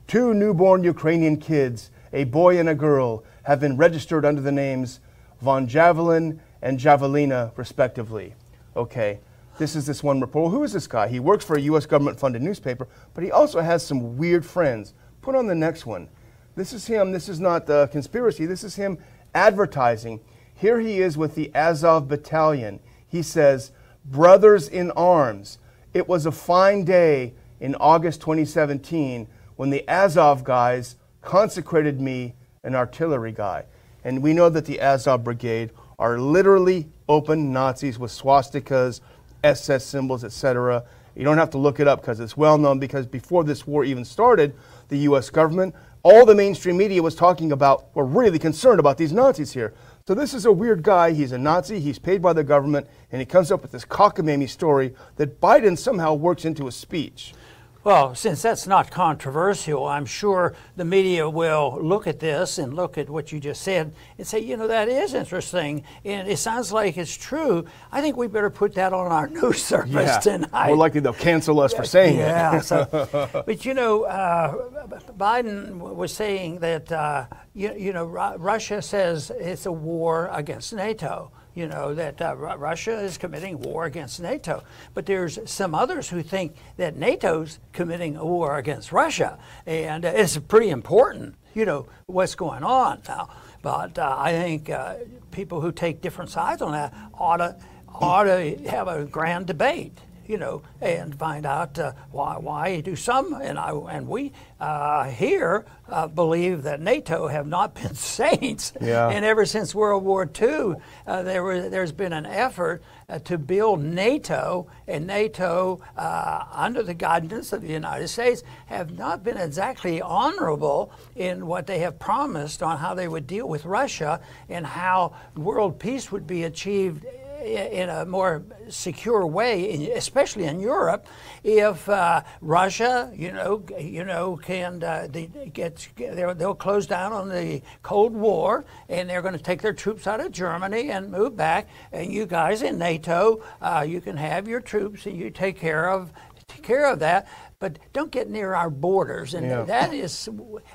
Two 0.07 0.33
newborn 0.33 0.83
Ukrainian 0.83 1.37
kids, 1.37 1.91
a 2.11 2.23
boy 2.23 2.59
and 2.59 2.67
a 2.67 2.75
girl, 2.75 3.23
have 3.43 3.59
been 3.59 3.77
registered 3.77 4.25
under 4.25 4.41
the 4.41 4.51
names 4.51 4.99
Von 5.41 5.67
Javelin 5.67 6.39
and 6.61 6.79
Javelina, 6.79 7.51
respectively. 7.57 8.35
Okay, 8.75 9.19
this 9.57 9.75
is 9.75 9.85
this 9.85 10.03
one 10.03 10.21
reporter. 10.21 10.55
Who 10.55 10.63
is 10.63 10.73
this 10.73 10.87
guy? 10.87 11.07
He 11.07 11.19
works 11.19 11.43
for 11.43 11.55
a 11.55 11.61
U.S. 11.61 11.85
government 11.85 12.19
funded 12.19 12.41
newspaper, 12.41 12.87
but 13.13 13.23
he 13.23 13.31
also 13.31 13.61
has 13.61 13.85
some 13.85 14.17
weird 14.17 14.45
friends. 14.45 14.93
Put 15.21 15.35
on 15.35 15.47
the 15.47 15.55
next 15.55 15.85
one. 15.85 16.09
This 16.55 16.73
is 16.73 16.87
him. 16.87 17.11
This 17.11 17.29
is 17.29 17.39
not 17.39 17.65
the 17.65 17.87
conspiracy. 17.91 18.45
This 18.45 18.63
is 18.63 18.75
him 18.75 18.97
advertising. 19.33 20.19
Here 20.53 20.79
he 20.79 21.01
is 21.01 21.17
with 21.17 21.35
the 21.35 21.51
Azov 21.55 22.07
Battalion. 22.07 22.79
He 23.07 23.21
says, 23.21 23.71
Brothers 24.05 24.67
in 24.67 24.91
arms. 24.91 25.59
It 25.93 26.07
was 26.07 26.25
a 26.25 26.31
fine 26.31 26.83
day 26.85 27.33
in 27.59 27.75
August 27.75 28.21
2017 28.21 29.27
when 29.55 29.69
the 29.69 29.87
Azov 29.87 30.43
guys 30.43 30.95
consecrated 31.21 32.01
me 32.01 32.33
an 32.63 32.75
artillery 32.75 33.31
guy. 33.31 33.65
And 34.03 34.23
we 34.23 34.33
know 34.33 34.49
that 34.49 34.65
the 34.65 34.81
Azov 34.81 35.23
Brigade 35.23 35.71
are 36.01 36.17
literally 36.17 36.89
open 37.07 37.53
Nazis 37.53 37.99
with 37.99 38.11
swastikas, 38.11 39.01
SS 39.43 39.85
symbols, 39.85 40.23
etc. 40.23 40.83
You 41.15 41.23
don't 41.23 41.37
have 41.37 41.51
to 41.51 41.59
look 41.59 41.79
it 41.79 41.87
up 41.87 42.01
because 42.01 42.19
it's 42.19 42.35
well 42.35 42.57
known 42.57 42.79
because 42.79 43.05
before 43.05 43.43
this 43.43 43.67
war 43.67 43.85
even 43.85 44.03
started, 44.03 44.55
the 44.87 44.97
US 45.09 45.29
government, 45.29 45.75
all 46.01 46.25
the 46.25 46.33
mainstream 46.33 46.75
media 46.75 47.03
was 47.03 47.13
talking 47.13 47.51
about, 47.51 47.95
were 47.95 48.03
really 48.03 48.39
concerned 48.39 48.79
about 48.79 48.97
these 48.97 49.13
Nazis 49.13 49.53
here. 49.53 49.75
So 50.07 50.15
this 50.15 50.33
is 50.33 50.45
a 50.45 50.51
weird 50.51 50.81
guy. 50.81 51.11
He's 51.11 51.33
a 51.33 51.37
Nazi. 51.37 51.79
He's 51.79 51.99
paid 51.99 52.19
by 52.19 52.33
the 52.33 52.43
government, 52.43 52.87
and 53.11 53.21
he 53.21 53.25
comes 53.25 53.51
up 53.51 53.61
with 53.61 53.71
this 53.71 53.85
cockamamie 53.85 54.49
story 54.49 54.95
that 55.17 55.39
Biden 55.39 55.77
somehow 55.77 56.15
works 56.15 56.45
into 56.45 56.67
a 56.67 56.71
speech. 56.71 57.35
Well, 57.83 58.13
since 58.13 58.43
that's 58.43 58.67
not 58.67 58.91
controversial, 58.91 59.87
I'm 59.87 60.05
sure 60.05 60.53
the 60.75 60.85
media 60.85 61.27
will 61.27 61.79
look 61.81 62.05
at 62.05 62.19
this 62.19 62.59
and 62.59 62.75
look 62.75 62.95
at 62.95 63.09
what 63.09 63.31
you 63.31 63.39
just 63.39 63.63
said 63.63 63.95
and 64.19 64.27
say, 64.27 64.39
you 64.39 64.55
know, 64.55 64.67
that 64.67 64.87
is 64.87 65.15
interesting 65.15 65.83
and 66.05 66.27
it 66.27 66.37
sounds 66.37 66.71
like 66.71 66.95
it's 66.97 67.15
true. 67.15 67.65
I 67.91 68.01
think 68.01 68.17
we 68.17 68.27
better 68.27 68.51
put 68.51 68.75
that 68.75 68.93
on 68.93 69.11
our 69.11 69.27
news 69.41 69.63
service 69.63 69.93
yeah. 69.93 70.19
tonight. 70.19 70.67
More 70.67 70.77
likely 70.77 70.99
they'll 70.99 71.13
cancel 71.13 71.59
us 71.59 71.73
for 71.73 71.83
saying 71.83 72.19
yeah, 72.19 72.57
it. 72.57 72.65
so, 72.65 72.87
but 73.45 73.65
you 73.65 73.73
know, 73.73 74.03
uh, 74.03 74.87
Biden 75.17 75.77
was 75.77 76.13
saying 76.13 76.59
that, 76.59 76.91
uh, 76.91 77.25
you, 77.55 77.73
you 77.75 77.93
know, 77.93 78.05
Russia 78.05 78.83
says 78.83 79.31
it's 79.31 79.65
a 79.65 79.71
war 79.71 80.29
against 80.31 80.71
NATO 80.71 81.31
you 81.53 81.67
know, 81.67 81.93
that 81.93 82.21
uh, 82.21 82.35
Russia 82.35 82.99
is 82.99 83.17
committing 83.17 83.59
war 83.59 83.85
against 83.85 84.19
NATO. 84.21 84.63
But 84.93 85.05
there's 85.05 85.39
some 85.49 85.75
others 85.75 86.09
who 86.09 86.23
think 86.23 86.55
that 86.77 86.95
NATO's 86.95 87.59
committing 87.73 88.15
a 88.15 88.25
war 88.25 88.57
against 88.57 88.91
Russia. 88.91 89.37
And 89.65 90.05
uh, 90.05 90.13
it's 90.15 90.37
pretty 90.37 90.69
important, 90.69 91.35
you 91.53 91.65
know, 91.65 91.87
what's 92.05 92.35
going 92.35 92.63
on 92.63 93.01
now. 93.07 93.29
But 93.61 93.99
uh, 93.99 94.15
I 94.17 94.31
think 94.31 94.69
uh, 94.69 94.95
people 95.31 95.61
who 95.61 95.71
take 95.71 96.01
different 96.01 96.31
sides 96.31 96.61
on 96.61 96.71
that 96.71 96.93
ought 97.13 97.37
to, 97.37 97.57
ought 97.89 98.23
to 98.23 98.57
have 98.69 98.87
a 98.87 99.05
grand 99.05 99.47
debate 99.47 99.97
you 100.31 100.37
know, 100.37 100.61
and 100.79 101.13
find 101.13 101.45
out 101.45 101.77
uh, 101.77 101.91
why, 102.11 102.37
why 102.37 102.79
do 102.79 102.95
some, 102.95 103.33
and, 103.33 103.59
I, 103.59 103.71
and 103.71 104.07
we 104.07 104.31
uh, 104.61 105.09
here 105.09 105.65
uh, 105.89 106.07
believe 106.07 106.63
that 106.63 106.79
NATO 106.79 107.27
have 107.27 107.45
not 107.45 107.75
been 107.81 107.93
saints. 107.95 108.71
Yeah. 108.79 109.09
And 109.09 109.25
ever 109.25 109.45
since 109.45 109.75
World 109.75 110.05
War 110.05 110.29
II, 110.41 110.75
uh, 111.05 111.23
there 111.23 111.43
was, 111.43 111.69
there's 111.69 111.91
been 111.91 112.13
an 112.13 112.25
effort 112.25 112.81
uh, 113.09 113.19
to 113.19 113.37
build 113.37 113.83
NATO, 113.83 114.67
and 114.87 115.05
NATO, 115.05 115.81
uh, 115.97 116.45
under 116.53 116.81
the 116.81 116.93
guidance 116.93 117.51
of 117.51 117.61
the 117.61 117.67
United 117.67 118.07
States, 118.07 118.41
have 118.67 118.97
not 118.97 119.25
been 119.25 119.35
exactly 119.35 120.01
honorable 120.01 120.93
in 121.13 121.45
what 121.45 121.67
they 121.67 121.79
have 121.79 121.99
promised 121.99 122.63
on 122.63 122.77
how 122.77 122.93
they 122.93 123.09
would 123.09 123.27
deal 123.27 123.49
with 123.49 123.65
Russia 123.65 124.21
and 124.47 124.65
how 124.65 125.13
world 125.35 125.77
peace 125.77 126.09
would 126.09 126.25
be 126.25 126.45
achieved 126.45 127.05
in 127.41 127.89
a 127.89 128.05
more 128.05 128.43
secure 128.69 129.25
way, 129.25 129.91
especially 129.91 130.45
in 130.45 130.59
Europe, 130.59 131.07
if 131.43 131.87
uh, 131.89 132.21
Russia, 132.41 133.11
you 133.15 133.31
know, 133.31 133.63
you 133.79 134.03
know, 134.03 134.37
can 134.37 134.83
uh, 134.83 135.07
get 135.53 135.87
they'll 135.97 136.55
close 136.55 136.87
down 136.87 137.11
on 137.11 137.29
the 137.29 137.61
Cold 137.83 138.13
War, 138.13 138.65
and 138.89 139.09
they're 139.09 139.21
going 139.21 139.37
to 139.37 139.43
take 139.43 139.61
their 139.61 139.73
troops 139.73 140.07
out 140.07 140.19
of 140.19 140.31
Germany 140.31 140.91
and 140.91 141.11
move 141.11 141.35
back. 141.35 141.67
And 141.91 142.11
you 142.11 142.25
guys 142.25 142.61
in 142.61 142.77
NATO, 142.77 143.43
uh, 143.61 143.85
you 143.87 144.01
can 144.01 144.17
have 144.17 144.47
your 144.47 144.61
troops, 144.61 145.05
and 145.05 145.17
you 145.17 145.29
take 145.29 145.59
care 145.59 145.89
of 145.89 146.11
take 146.47 146.63
care 146.63 146.91
of 146.91 146.99
that. 146.99 147.27
But 147.59 147.77
don't 147.93 148.11
get 148.11 148.29
near 148.29 148.55
our 148.55 148.69
borders, 148.69 149.33
and 149.35 149.45
yeah. 149.45 149.63
that 149.63 149.93
is, 149.93 150.27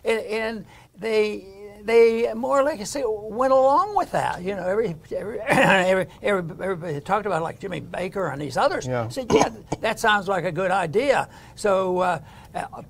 and, 0.05 0.21
and 0.21 0.67
they 0.99 1.66
they 1.87 2.35
more 2.35 2.61
or 2.61 2.65
less 2.65 2.91
say 2.91 3.05
went 3.07 3.53
along 3.53 3.95
with 3.97 4.11
that. 4.11 4.43
You 4.43 4.57
know, 4.57 4.67
every 4.67 4.97
every, 5.15 5.41
every, 5.41 6.07
every 6.23 6.65
everybody 6.65 7.01
talked 7.01 7.27
about 7.27 7.43
like 7.43 7.61
Jimmy 7.61 7.81
Baker 7.81 8.27
and 8.27 8.43
these 8.43 8.57
others. 8.57 8.87
Yeah. 8.87 9.09
Said, 9.09 9.33
yeah, 9.33 9.51
that 9.81 10.01
sounds 10.01 10.29
like 10.29 10.45
a 10.45 10.53
good 10.53 10.71
idea. 10.71 11.29
So 11.55 11.99
uh, 12.01 12.21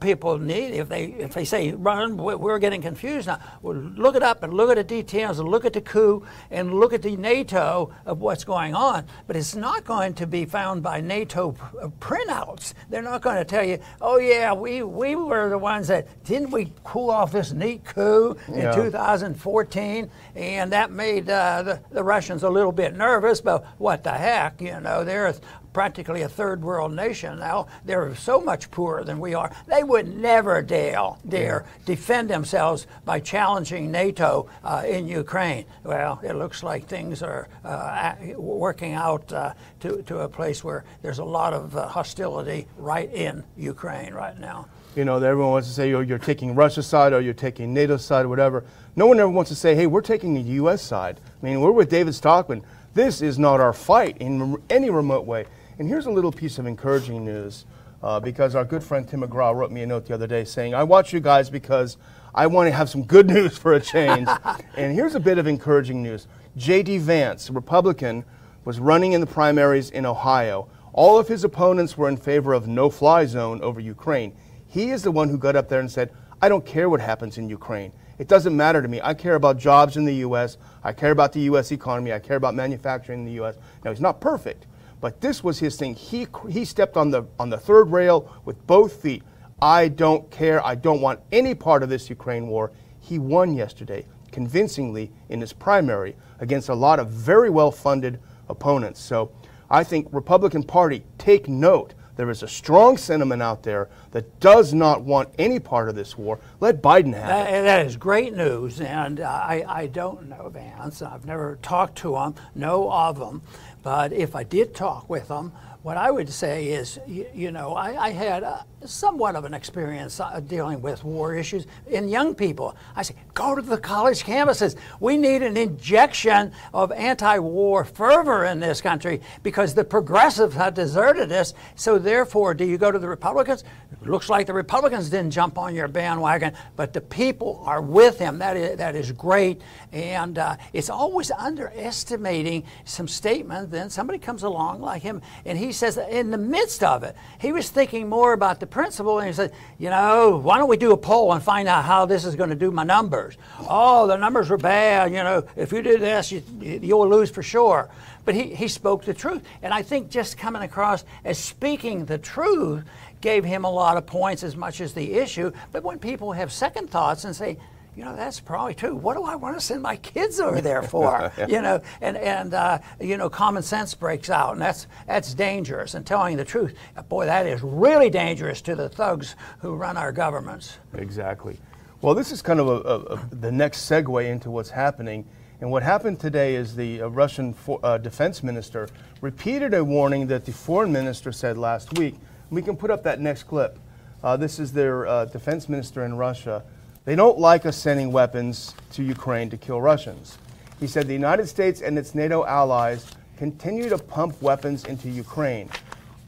people 0.00 0.38
need 0.38 0.74
if 0.74 0.88
they 0.88 1.06
if 1.06 1.34
they 1.34 1.44
say 1.44 1.72
run 1.72 2.16
we're 2.16 2.58
getting 2.58 2.82
confused 2.82 3.26
now. 3.26 3.38
Well, 3.62 3.76
look 3.76 4.14
it 4.14 4.22
up 4.22 4.42
and 4.42 4.52
look 4.52 4.70
at 4.70 4.76
the 4.76 4.84
details 4.84 5.38
and 5.38 5.48
look 5.48 5.64
at 5.64 5.72
the 5.72 5.80
coup 5.80 6.24
and 6.50 6.74
look 6.74 6.92
at 6.92 7.02
the 7.02 7.16
nato 7.16 7.92
of 8.04 8.20
what's 8.20 8.44
going 8.44 8.74
on. 8.74 9.06
But 9.26 9.36
it's 9.36 9.54
not 9.54 9.84
going 9.84 10.14
to 10.14 10.26
be 10.26 10.44
found 10.44 10.82
by 10.82 11.00
nato 11.00 11.54
uh, 11.80 11.88
printouts. 12.00 12.74
They're 12.90 13.02
not 13.02 13.22
going 13.22 13.36
to 13.36 13.44
tell 13.44 13.64
you 13.64 13.78
oh 14.00 14.18
yeah 14.18 14.52
we 14.52 14.82
we 14.82 15.16
were 15.16 15.48
the 15.48 15.58
ones 15.58 15.88
that 15.88 16.06
didn't 16.24 16.50
we 16.50 16.72
pull 16.84 17.10
off 17.10 17.32
this 17.32 17.52
neat 17.52 17.84
coup 17.84 18.36
in 18.48 18.74
2014 18.74 20.10
and 20.34 20.72
that 20.72 20.90
made 20.90 21.28
uh, 21.28 21.62
the, 21.62 21.80
the 21.90 22.02
russians 22.02 22.42
a 22.42 22.48
little 22.50 22.72
bit 22.72 22.94
nervous 22.94 23.40
but 23.40 23.64
what 23.78 24.02
the 24.04 24.12
heck 24.12 24.60
you 24.60 24.78
know 24.80 25.04
they're 25.04 25.34
practically 25.76 26.22
a 26.22 26.28
third 26.28 26.64
world 26.64 26.90
nation 26.94 27.38
now. 27.38 27.66
They're 27.84 28.14
so 28.14 28.40
much 28.40 28.70
poorer 28.70 29.04
than 29.04 29.20
we 29.20 29.34
are. 29.34 29.54
They 29.66 29.84
would 29.84 30.08
never 30.08 30.62
dare, 30.62 31.10
dare 31.28 31.66
defend 31.84 32.30
themselves 32.30 32.86
by 33.04 33.20
challenging 33.20 33.90
NATO 33.90 34.48
uh, 34.64 34.84
in 34.88 35.06
Ukraine. 35.06 35.66
Well, 35.84 36.18
it 36.24 36.32
looks 36.32 36.62
like 36.62 36.86
things 36.86 37.22
are 37.22 37.46
uh, 37.62 38.14
working 38.38 38.94
out 38.94 39.30
uh, 39.30 39.52
to, 39.80 40.00
to 40.04 40.20
a 40.20 40.28
place 40.30 40.64
where 40.64 40.86
there's 41.02 41.18
a 41.18 41.24
lot 41.24 41.52
of 41.52 41.76
uh, 41.76 41.88
hostility 41.88 42.66
right 42.78 43.12
in 43.12 43.44
Ukraine 43.58 44.14
right 44.14 44.40
now. 44.40 44.68
You 44.94 45.04
know, 45.04 45.16
everyone 45.16 45.50
wants 45.50 45.68
to 45.68 45.74
say 45.74 45.92
oh, 45.92 46.00
you're 46.00 46.18
taking 46.18 46.54
Russia's 46.54 46.86
side 46.86 47.12
or 47.12 47.20
you're 47.20 47.34
taking 47.34 47.74
NATO's 47.74 48.02
side 48.02 48.24
or 48.24 48.28
whatever. 48.28 48.64
No 48.96 49.06
one 49.08 49.20
ever 49.20 49.28
wants 49.28 49.50
to 49.50 49.54
say, 49.54 49.74
hey, 49.74 49.86
we're 49.86 50.00
taking 50.00 50.32
the 50.32 50.52
U.S. 50.62 50.80
side. 50.80 51.20
I 51.20 51.44
mean, 51.44 51.60
we're 51.60 51.70
with 51.70 51.90
David 51.90 52.14
Stockman. 52.14 52.62
This 52.94 53.20
is 53.20 53.38
not 53.38 53.60
our 53.60 53.74
fight 53.74 54.16
in 54.20 54.56
any 54.70 54.88
remote 54.88 55.26
way. 55.26 55.44
And 55.78 55.86
here's 55.86 56.06
a 56.06 56.10
little 56.10 56.32
piece 56.32 56.58
of 56.58 56.66
encouraging 56.66 57.22
news 57.22 57.66
uh, 58.02 58.18
because 58.18 58.54
our 58.54 58.64
good 58.64 58.82
friend 58.82 59.06
Tim 59.06 59.20
McGraw 59.20 59.54
wrote 59.54 59.70
me 59.70 59.82
a 59.82 59.86
note 59.86 60.06
the 60.06 60.14
other 60.14 60.26
day 60.26 60.44
saying, 60.44 60.74
I 60.74 60.82
watch 60.82 61.12
you 61.12 61.20
guys 61.20 61.50
because 61.50 61.98
I 62.34 62.46
want 62.46 62.68
to 62.68 62.72
have 62.72 62.88
some 62.88 63.04
good 63.04 63.26
news 63.30 63.58
for 63.58 63.74
a 63.74 63.80
change. 63.80 64.26
and 64.76 64.94
here's 64.94 65.14
a 65.14 65.20
bit 65.20 65.36
of 65.36 65.46
encouraging 65.46 66.02
news 66.02 66.28
J.D. 66.56 66.98
Vance, 66.98 67.50
a 67.50 67.52
Republican, 67.52 68.24
was 68.64 68.80
running 68.80 69.12
in 69.12 69.20
the 69.20 69.26
primaries 69.26 69.90
in 69.90 70.06
Ohio. 70.06 70.66
All 70.94 71.18
of 71.18 71.28
his 71.28 71.44
opponents 71.44 71.98
were 71.98 72.08
in 72.08 72.16
favor 72.16 72.54
of 72.54 72.66
no 72.66 72.88
fly 72.88 73.26
zone 73.26 73.60
over 73.60 73.78
Ukraine. 73.78 74.34
He 74.66 74.90
is 74.90 75.02
the 75.02 75.10
one 75.10 75.28
who 75.28 75.36
got 75.36 75.56
up 75.56 75.68
there 75.68 75.80
and 75.80 75.90
said, 75.90 76.10
I 76.40 76.48
don't 76.48 76.64
care 76.64 76.88
what 76.88 77.00
happens 77.00 77.36
in 77.36 77.50
Ukraine. 77.50 77.92
It 78.18 78.28
doesn't 78.28 78.56
matter 78.56 78.80
to 78.80 78.88
me. 78.88 79.00
I 79.02 79.12
care 79.12 79.34
about 79.34 79.58
jobs 79.58 79.98
in 79.98 80.06
the 80.06 80.14
U.S. 80.16 80.56
I 80.82 80.92
care 80.92 81.10
about 81.10 81.34
the 81.34 81.40
U.S. 81.40 81.70
economy. 81.70 82.14
I 82.14 82.18
care 82.18 82.36
about 82.36 82.54
manufacturing 82.54 83.20
in 83.20 83.24
the 83.26 83.32
U.S. 83.32 83.56
Now, 83.84 83.90
he's 83.90 84.00
not 84.00 84.22
perfect, 84.22 84.66
but 85.00 85.20
this 85.20 85.44
was 85.44 85.58
his 85.58 85.76
thing. 85.76 85.94
He, 85.94 86.26
he 86.48 86.64
stepped 86.64 86.96
on 86.96 87.10
the, 87.10 87.24
on 87.38 87.50
the 87.50 87.58
third 87.58 87.90
rail 87.90 88.32
with 88.44 88.66
both 88.66 89.02
feet. 89.02 89.22
I 89.60 89.88
don't 89.88 90.30
care. 90.30 90.64
I 90.64 90.74
don't 90.74 91.00
want 91.00 91.20
any 91.32 91.54
part 91.54 91.82
of 91.82 91.88
this 91.88 92.10
Ukraine 92.10 92.46
war. 92.46 92.72
He 93.00 93.18
won 93.18 93.54
yesterday 93.54 94.06
convincingly 94.32 95.10
in 95.30 95.40
his 95.40 95.52
primary 95.52 96.14
against 96.40 96.68
a 96.68 96.74
lot 96.74 96.98
of 96.98 97.08
very 97.08 97.48
well 97.48 97.70
funded 97.70 98.20
opponents. 98.48 99.00
So 99.00 99.30
I 99.70 99.82
think 99.82 100.08
Republican 100.12 100.62
Party, 100.62 101.04
take 101.18 101.48
note. 101.48 101.94
There 102.16 102.30
is 102.30 102.42
a 102.42 102.48
strong 102.48 102.96
sentiment 102.96 103.42
out 103.42 103.62
there 103.62 103.90
that 104.12 104.40
does 104.40 104.72
not 104.72 105.02
want 105.02 105.28
any 105.38 105.58
part 105.58 105.88
of 105.90 105.94
this 105.94 106.16
war. 106.16 106.38
Let 106.60 106.82
Biden 106.82 107.12
have 107.14 107.28
That, 107.28 107.52
it. 107.52 107.62
that 107.64 107.86
is 107.86 107.96
great 107.96 108.34
news, 108.34 108.80
and 108.80 109.20
uh, 109.20 109.24
I, 109.24 109.64
I 109.68 109.86
don't 109.86 110.28
know 110.28 110.48
Vance. 110.48 111.02
I've 111.02 111.26
never 111.26 111.58
talked 111.60 111.96
to 111.98 112.16
him, 112.16 112.34
know 112.54 112.90
of 112.90 113.18
him, 113.18 113.42
but 113.86 114.12
if 114.12 114.34
I 114.34 114.42
did 114.42 114.74
talk 114.74 115.08
with 115.08 115.28
him, 115.28 115.52
what 115.86 115.96
I 115.96 116.10
would 116.10 116.28
say 116.28 116.66
is, 116.70 116.98
you, 117.06 117.26
you 117.32 117.52
know, 117.52 117.74
I, 117.74 118.06
I 118.06 118.10
had 118.10 118.42
uh, 118.42 118.62
somewhat 118.84 119.36
of 119.36 119.44
an 119.44 119.54
experience 119.54 120.18
uh, 120.18 120.40
dealing 120.40 120.82
with 120.82 121.04
war 121.04 121.36
issues 121.36 121.68
in 121.86 122.08
young 122.08 122.34
people. 122.34 122.74
I 122.96 123.02
say, 123.02 123.14
go 123.34 123.54
to 123.54 123.62
the 123.62 123.78
college 123.78 124.24
campuses. 124.24 124.74
We 124.98 125.16
need 125.16 125.42
an 125.42 125.56
injection 125.56 126.50
of 126.74 126.90
anti-war 126.90 127.84
fervor 127.84 128.46
in 128.46 128.58
this 128.58 128.80
country 128.80 129.20
because 129.44 129.74
the 129.74 129.84
progressives 129.84 130.56
have 130.56 130.74
deserted 130.74 131.30
us. 131.30 131.54
So 131.76 132.00
therefore, 132.00 132.52
do 132.52 132.64
you 132.64 132.78
go 132.78 132.90
to 132.90 132.98
the 132.98 133.08
Republicans? 133.08 133.62
It 133.92 134.08
looks 134.08 134.28
like 134.28 134.48
the 134.48 134.54
Republicans 134.54 135.08
didn't 135.08 135.30
jump 135.30 135.56
on 135.56 135.72
your 135.72 135.86
bandwagon, 135.86 136.54
but 136.74 136.94
the 136.94 137.00
people 137.00 137.62
are 137.64 137.80
with 137.80 138.18
him. 138.18 138.38
That 138.38 138.56
is 138.56 138.76
that 138.78 138.96
is 138.96 139.12
great, 139.12 139.62
and 139.92 140.36
uh, 140.38 140.56
it's 140.72 140.90
always 140.90 141.30
underestimating 141.30 142.64
some 142.84 143.06
statement. 143.06 143.70
Then 143.70 143.88
somebody 143.88 144.18
comes 144.18 144.42
along 144.42 144.80
like 144.80 145.02
him, 145.02 145.22
and 145.44 145.56
he 145.56 145.72
says 145.76 145.96
in 145.96 146.30
the 146.30 146.38
midst 146.38 146.82
of 146.82 147.04
it, 147.04 147.14
he 147.38 147.52
was 147.52 147.70
thinking 147.70 148.08
more 148.08 148.32
about 148.32 148.58
the 148.58 148.66
principle, 148.66 149.18
and 149.20 149.28
he 149.28 149.32
said, 149.32 149.52
you 149.78 149.90
know, 149.90 150.40
why 150.42 150.58
don't 150.58 150.68
we 150.68 150.76
do 150.76 150.92
a 150.92 150.96
poll 150.96 151.32
and 151.32 151.42
find 151.42 151.68
out 151.68 151.84
how 151.84 152.06
this 152.06 152.24
is 152.24 152.34
going 152.34 152.50
to 152.50 152.56
do 152.56 152.70
my 152.70 152.82
numbers? 152.82 153.36
Oh, 153.60 154.06
the 154.06 154.16
numbers 154.16 154.50
were 154.50 154.58
bad. 154.58 155.12
You 155.12 155.22
know, 155.22 155.46
if 155.54 155.72
you 155.72 155.82
do 155.82 155.98
this, 155.98 156.32
you, 156.32 156.42
you'll 156.60 157.08
lose 157.08 157.30
for 157.30 157.42
sure. 157.42 157.88
But 158.24 158.34
he, 158.34 158.54
he 158.54 158.66
spoke 158.66 159.04
the 159.04 159.14
truth, 159.14 159.42
and 159.62 159.72
I 159.72 159.82
think 159.82 160.10
just 160.10 160.36
coming 160.36 160.62
across 160.62 161.04
as 161.24 161.38
speaking 161.38 162.06
the 162.06 162.18
truth 162.18 162.84
gave 163.20 163.44
him 163.44 163.64
a 163.64 163.70
lot 163.70 163.96
of 163.96 164.06
points 164.06 164.42
as 164.42 164.56
much 164.56 164.80
as 164.80 164.94
the 164.94 165.14
issue. 165.14 165.52
But 165.72 165.84
when 165.84 165.98
people 165.98 166.32
have 166.32 166.52
second 166.52 166.90
thoughts 166.90 167.24
and 167.24 167.36
say, 167.36 167.58
you 167.96 168.04
know, 168.04 168.14
that's 168.14 168.40
probably 168.40 168.74
true. 168.74 168.94
What 168.94 169.16
do 169.16 169.24
I 169.24 169.36
want 169.36 169.58
to 169.58 169.60
send 169.60 169.82
my 169.82 169.96
kids 169.96 170.38
over 170.38 170.60
there 170.60 170.82
for? 170.94 171.32
You 171.48 171.62
know, 171.62 171.80
and 172.00 172.16
and 172.16 172.52
uh, 172.52 172.78
you 173.00 173.16
know, 173.16 173.30
common 173.30 173.62
sense 173.62 173.94
breaks 173.94 174.28
out, 174.28 174.52
and 174.52 174.60
that's 174.60 174.86
that's 175.06 175.32
dangerous. 175.32 175.94
And 175.94 176.06
telling 176.06 176.36
the 176.36 176.44
truth, 176.44 176.74
boy, 177.08 177.24
that 177.24 177.46
is 177.46 177.62
really 177.62 178.10
dangerous 178.10 178.60
to 178.62 178.76
the 178.76 178.88
thugs 178.88 179.34
who 179.60 179.74
run 179.74 179.96
our 179.96 180.12
governments. 180.12 180.78
Exactly. 180.94 181.58
Well, 182.02 182.14
this 182.14 182.30
is 182.30 182.42
kind 182.42 182.60
of 182.60 182.68
a, 182.68 182.70
a, 182.70 182.98
a, 183.14 183.28
the 183.34 183.50
next 183.50 183.90
segue 183.90 184.24
into 184.30 184.50
what's 184.50 184.70
happening. 184.70 185.24
And 185.62 185.70
what 185.70 185.82
happened 185.82 186.20
today 186.20 186.54
is 186.54 186.76
the 186.76 187.00
uh, 187.00 187.08
Russian 187.08 187.54
for, 187.54 187.80
uh, 187.82 187.96
defense 187.96 188.42
minister 188.42 188.90
repeated 189.22 189.72
a 189.72 189.82
warning 189.82 190.26
that 190.26 190.44
the 190.44 190.52
foreign 190.52 190.92
minister 190.92 191.32
said 191.32 191.56
last 191.56 191.98
week. 191.98 192.16
We 192.50 192.60
can 192.60 192.76
put 192.76 192.90
up 192.90 193.02
that 193.04 193.20
next 193.20 193.44
clip. 193.44 193.78
Uh, 194.22 194.36
this 194.36 194.58
is 194.58 194.72
their 194.72 195.06
uh, 195.06 195.24
defense 195.24 195.68
minister 195.70 196.04
in 196.04 196.16
Russia. 196.16 196.62
They 197.06 197.14
don't 197.14 197.38
like 197.38 197.64
us 197.66 197.76
sending 197.76 198.10
weapons 198.10 198.74
to 198.94 199.02
Ukraine 199.04 199.48
to 199.50 199.56
kill 199.56 199.80
Russians. 199.80 200.38
He 200.80 200.88
said 200.88 201.06
the 201.06 201.12
United 201.12 201.46
States 201.46 201.80
and 201.80 201.96
its 201.96 202.16
NATO 202.16 202.44
allies 202.44 203.06
continue 203.36 203.88
to 203.88 203.96
pump 203.96 204.42
weapons 204.42 204.84
into 204.84 205.08
Ukraine. 205.08 205.70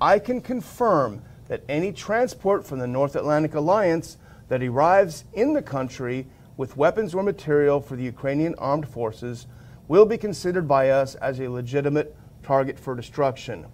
I 0.00 0.20
can 0.20 0.40
confirm 0.40 1.20
that 1.48 1.64
any 1.68 1.90
transport 1.90 2.64
from 2.64 2.78
the 2.78 2.86
North 2.86 3.16
Atlantic 3.16 3.56
Alliance 3.56 4.18
that 4.46 4.62
arrives 4.62 5.24
in 5.32 5.52
the 5.52 5.62
country 5.62 6.28
with 6.56 6.76
weapons 6.76 7.12
or 7.12 7.24
material 7.24 7.80
for 7.80 7.96
the 7.96 8.04
Ukrainian 8.04 8.54
armed 8.54 8.86
forces 8.86 9.48
will 9.88 10.06
be 10.06 10.16
considered 10.16 10.68
by 10.68 10.90
us 10.90 11.16
as 11.16 11.40
a 11.40 11.48
legitimate 11.48 12.14
target 12.44 12.78
for 12.78 12.94
destruction, 12.94 13.66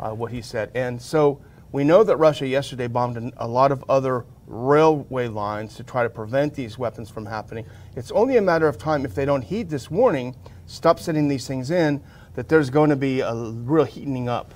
uh, 0.00 0.10
what 0.10 0.32
he 0.32 0.42
said. 0.42 0.72
And 0.74 1.00
so 1.00 1.40
we 1.70 1.84
know 1.84 2.02
that 2.02 2.16
Russia 2.16 2.48
yesterday 2.48 2.88
bombed 2.88 3.32
a 3.36 3.46
lot 3.46 3.70
of 3.70 3.84
other 3.88 4.24
railway 4.48 5.28
lines 5.28 5.76
to 5.76 5.84
try 5.84 6.02
to 6.02 6.10
prevent 6.10 6.54
these 6.54 6.78
weapons 6.78 7.10
from 7.10 7.26
happening. 7.26 7.64
It's 7.96 8.10
only 8.12 8.38
a 8.38 8.42
matter 8.42 8.66
of 8.66 8.78
time 8.78 9.04
if 9.04 9.14
they 9.14 9.24
don't 9.24 9.42
heed 9.42 9.68
this 9.68 9.90
warning, 9.90 10.34
stop 10.66 10.98
sending 10.98 11.28
these 11.28 11.46
things 11.46 11.70
in, 11.70 12.02
that 12.34 12.48
there's 12.48 12.70
going 12.70 12.90
to 12.90 12.96
be 12.96 13.20
a 13.20 13.34
real 13.34 13.84
heating 13.84 14.28
up. 14.28 14.54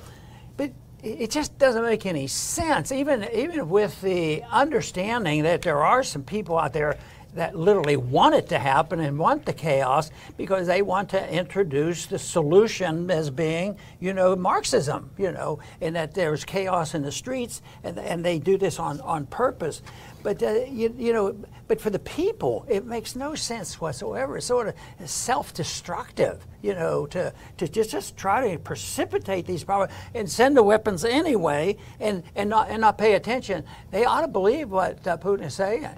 But 0.57 0.73
it 1.03 1.31
just 1.31 1.59
doesn't 1.59 1.83
make 1.83 2.07
any 2.07 2.27
sense, 2.27 2.93
even 2.93 3.29
even 3.35 3.69
with 3.69 4.01
the 4.01 4.43
understanding 4.51 5.43
that 5.43 5.63
there 5.63 5.83
are 5.85 6.03
some 6.03 6.23
people 6.23 6.59
out 6.59 6.73
there 6.73 6.97
that 7.35 7.57
literally 7.57 7.97
want 7.97 8.35
it 8.35 8.49
to 8.49 8.59
happen 8.59 9.01
and 9.01 9.19
want 9.19 9.47
the 9.47 9.53
chaos 9.53 10.11
because 10.37 10.67
they 10.67 10.83
want 10.83 11.09
to 11.11 11.33
introduce 11.33 12.07
the 12.07 12.19
solution 12.19 13.11
as 13.11 13.31
being, 13.31 13.77
you 14.01 14.13
know, 14.13 14.37
Marxism, 14.37 15.11
you 15.17 15.33
know, 15.33 15.59
and 15.81 15.97
that 15.97 16.15
there's 16.15 16.45
chaos 16.45 16.95
in 16.95 17.03
the 17.03 17.13
streets 17.13 17.63
and, 17.85 17.99
and 17.99 18.25
they 18.25 18.39
do 18.39 18.59
this 18.59 18.79
on, 18.79 19.01
on 19.01 19.27
purpose. 19.27 19.83
But, 20.23 20.43
uh, 20.43 20.65
you, 20.69 20.95
you 20.97 21.13
know, 21.13 21.35
but 21.67 21.81
for 21.81 21.91
the 21.91 21.99
people, 21.99 22.67
it 22.69 22.85
makes 22.85 23.17
no 23.17 23.35
sense 23.35 23.81
whatsoever. 23.81 24.37
It's 24.37 24.47
sort 24.47 24.69
of 24.69 24.75
self-destructive, 25.09 26.47
you 26.61 26.75
know, 26.75 27.07
to, 27.07 27.33
to 27.57 27.67
just, 27.67 27.91
just 27.91 28.17
try 28.17 28.53
to 28.53 28.59
precipitate 28.59 29.47
these 29.47 29.65
problems 29.65 29.93
and 30.15 30.31
send 30.31 30.57
the 30.57 30.63
weapons 30.63 31.05
anyway 31.05 31.77
and, 31.99 32.23
and, 32.37 32.51
not, 32.51 32.69
and 32.69 32.83
not 32.83 32.99
pay 32.99 33.15
attention. 33.15 33.65
They 33.91 34.05
ought 34.05 34.21
to 34.21 34.29
believe 34.29 34.71
what 34.71 35.05
uh, 35.07 35.17
Putin 35.17 35.47
is 35.47 35.55
saying. 35.55 35.89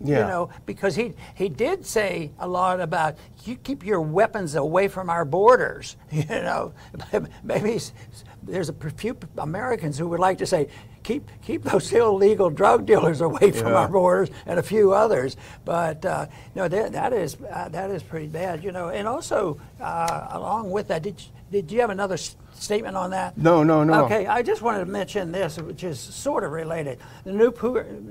Yeah. 0.00 0.20
You 0.20 0.24
know, 0.26 0.50
because 0.66 0.94
he 0.94 1.14
he 1.34 1.48
did 1.48 1.84
say 1.84 2.30
a 2.38 2.46
lot 2.46 2.80
about 2.80 3.16
you 3.44 3.56
keep 3.56 3.84
your 3.84 4.00
weapons 4.00 4.54
away 4.54 4.88
from 4.88 5.10
our 5.10 5.24
borders. 5.24 5.96
You 6.12 6.24
know, 6.28 6.72
maybe 7.42 7.80
there's 8.42 8.68
a 8.68 8.74
few 8.96 9.16
Americans 9.38 9.98
who 9.98 10.08
would 10.08 10.20
like 10.20 10.38
to 10.38 10.46
say 10.46 10.68
keep 11.02 11.28
keep 11.42 11.62
those 11.64 11.92
illegal 12.00 12.50
drug 12.50 12.86
dealers 12.86 13.20
away 13.20 13.50
from 13.50 13.68
Yeah. 13.72 13.78
our 13.80 13.88
borders 13.88 14.30
and 14.46 14.58
a 14.58 14.62
few 14.62 14.92
others. 14.92 15.36
But 15.64 16.04
uh, 16.04 16.26
no, 16.54 16.68
that, 16.68 16.92
that 16.92 17.12
is 17.12 17.36
uh, 17.52 17.68
that 17.70 17.90
is 17.90 18.02
pretty 18.02 18.28
bad. 18.28 18.62
You 18.62 18.72
know, 18.72 18.88
and 18.88 19.08
also 19.08 19.58
uh, 19.80 20.28
along 20.30 20.70
with 20.70 20.88
that, 20.88 21.02
did 21.02 21.20
you, 21.20 21.28
did 21.50 21.72
you 21.72 21.80
have 21.80 21.90
another 21.90 22.16
statement 22.54 22.96
on 22.96 23.10
that? 23.10 23.36
No, 23.36 23.62
no, 23.62 23.84
no. 23.84 24.04
Okay, 24.04 24.26
I 24.26 24.42
just 24.42 24.62
wanted 24.62 24.80
to 24.80 24.86
mention 24.90 25.32
this, 25.32 25.58
which 25.58 25.82
is 25.82 25.98
sort 25.98 26.44
of 26.44 26.52
related. 26.52 26.98
The 27.24 27.32
new 27.32 27.50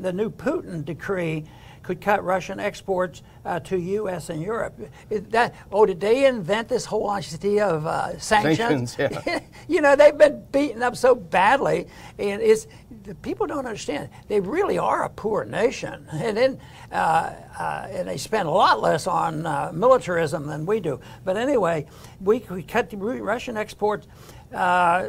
the 0.02 0.12
new 0.14 0.30
Putin 0.30 0.84
decree 0.84 1.46
could 1.88 2.02
cut 2.02 2.22
Russian 2.22 2.60
exports 2.60 3.24
uh, 3.46 3.62
to 3.62 3.78
U.S. 3.78 4.30
and 4.30 4.42
Europe. 4.42 4.78
That 5.10 5.56
oh, 5.72 5.86
did 5.86 6.02
they 6.02 6.26
invent 6.26 6.68
this 6.68 6.84
whole 6.84 7.10
idea 7.10 7.66
of 7.66 7.88
uh, 7.88 8.20
sanctions? 8.20 8.92
Sanctions, 8.92 9.26
yeah. 9.26 9.40
you 9.70 9.80
know, 9.80 9.96
they've 9.96 10.18
been 10.18 10.44
beaten 10.52 10.84
up 10.84 10.98
so 10.98 11.16
badly, 11.16 11.88
and 12.20 12.42
it's 12.42 12.68
the 13.04 13.16
people 13.16 13.48
don't 13.48 13.66
understand. 13.66 14.10
They 14.28 14.42
really 14.42 14.78
are 14.78 15.06
a 15.06 15.10
poor 15.10 15.46
nation, 15.46 16.06
and 16.12 16.36
then 16.36 16.60
uh, 16.92 17.32
uh, 17.58 17.88
and 17.90 18.10
they 18.10 18.18
spend 18.18 18.50
a 18.50 18.52
lot 18.52 18.82
less 18.82 19.08
on 19.08 19.46
uh, 19.46 19.72
militarism 19.74 20.46
than 20.46 20.66
we 20.66 20.82
do. 20.82 21.00
But 21.24 21.38
anyway, 21.38 21.86
we, 22.20 22.44
we 22.50 22.64
cut 22.64 22.90
the 22.90 22.98
Russian 22.98 23.56
exports 23.56 24.08
uh, 24.54 25.08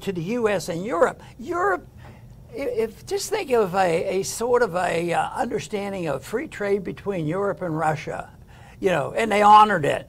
to 0.00 0.12
the 0.12 0.22
U.S. 0.22 0.68
and 0.68 0.84
Europe. 0.84 1.22
Europe. 1.38 1.86
If 2.54 3.06
just 3.06 3.30
think 3.30 3.50
of 3.50 3.74
a, 3.74 4.20
a 4.20 4.22
sort 4.22 4.62
of 4.62 4.74
a 4.74 5.12
uh, 5.12 5.30
understanding 5.30 6.06
of 6.08 6.24
free 6.24 6.48
trade 6.48 6.84
between 6.84 7.26
Europe 7.26 7.62
and 7.62 7.76
Russia, 7.76 8.30
you 8.80 8.90
know, 8.90 9.14
and 9.16 9.30
they 9.30 9.42
honored 9.42 9.84
it 9.84 10.08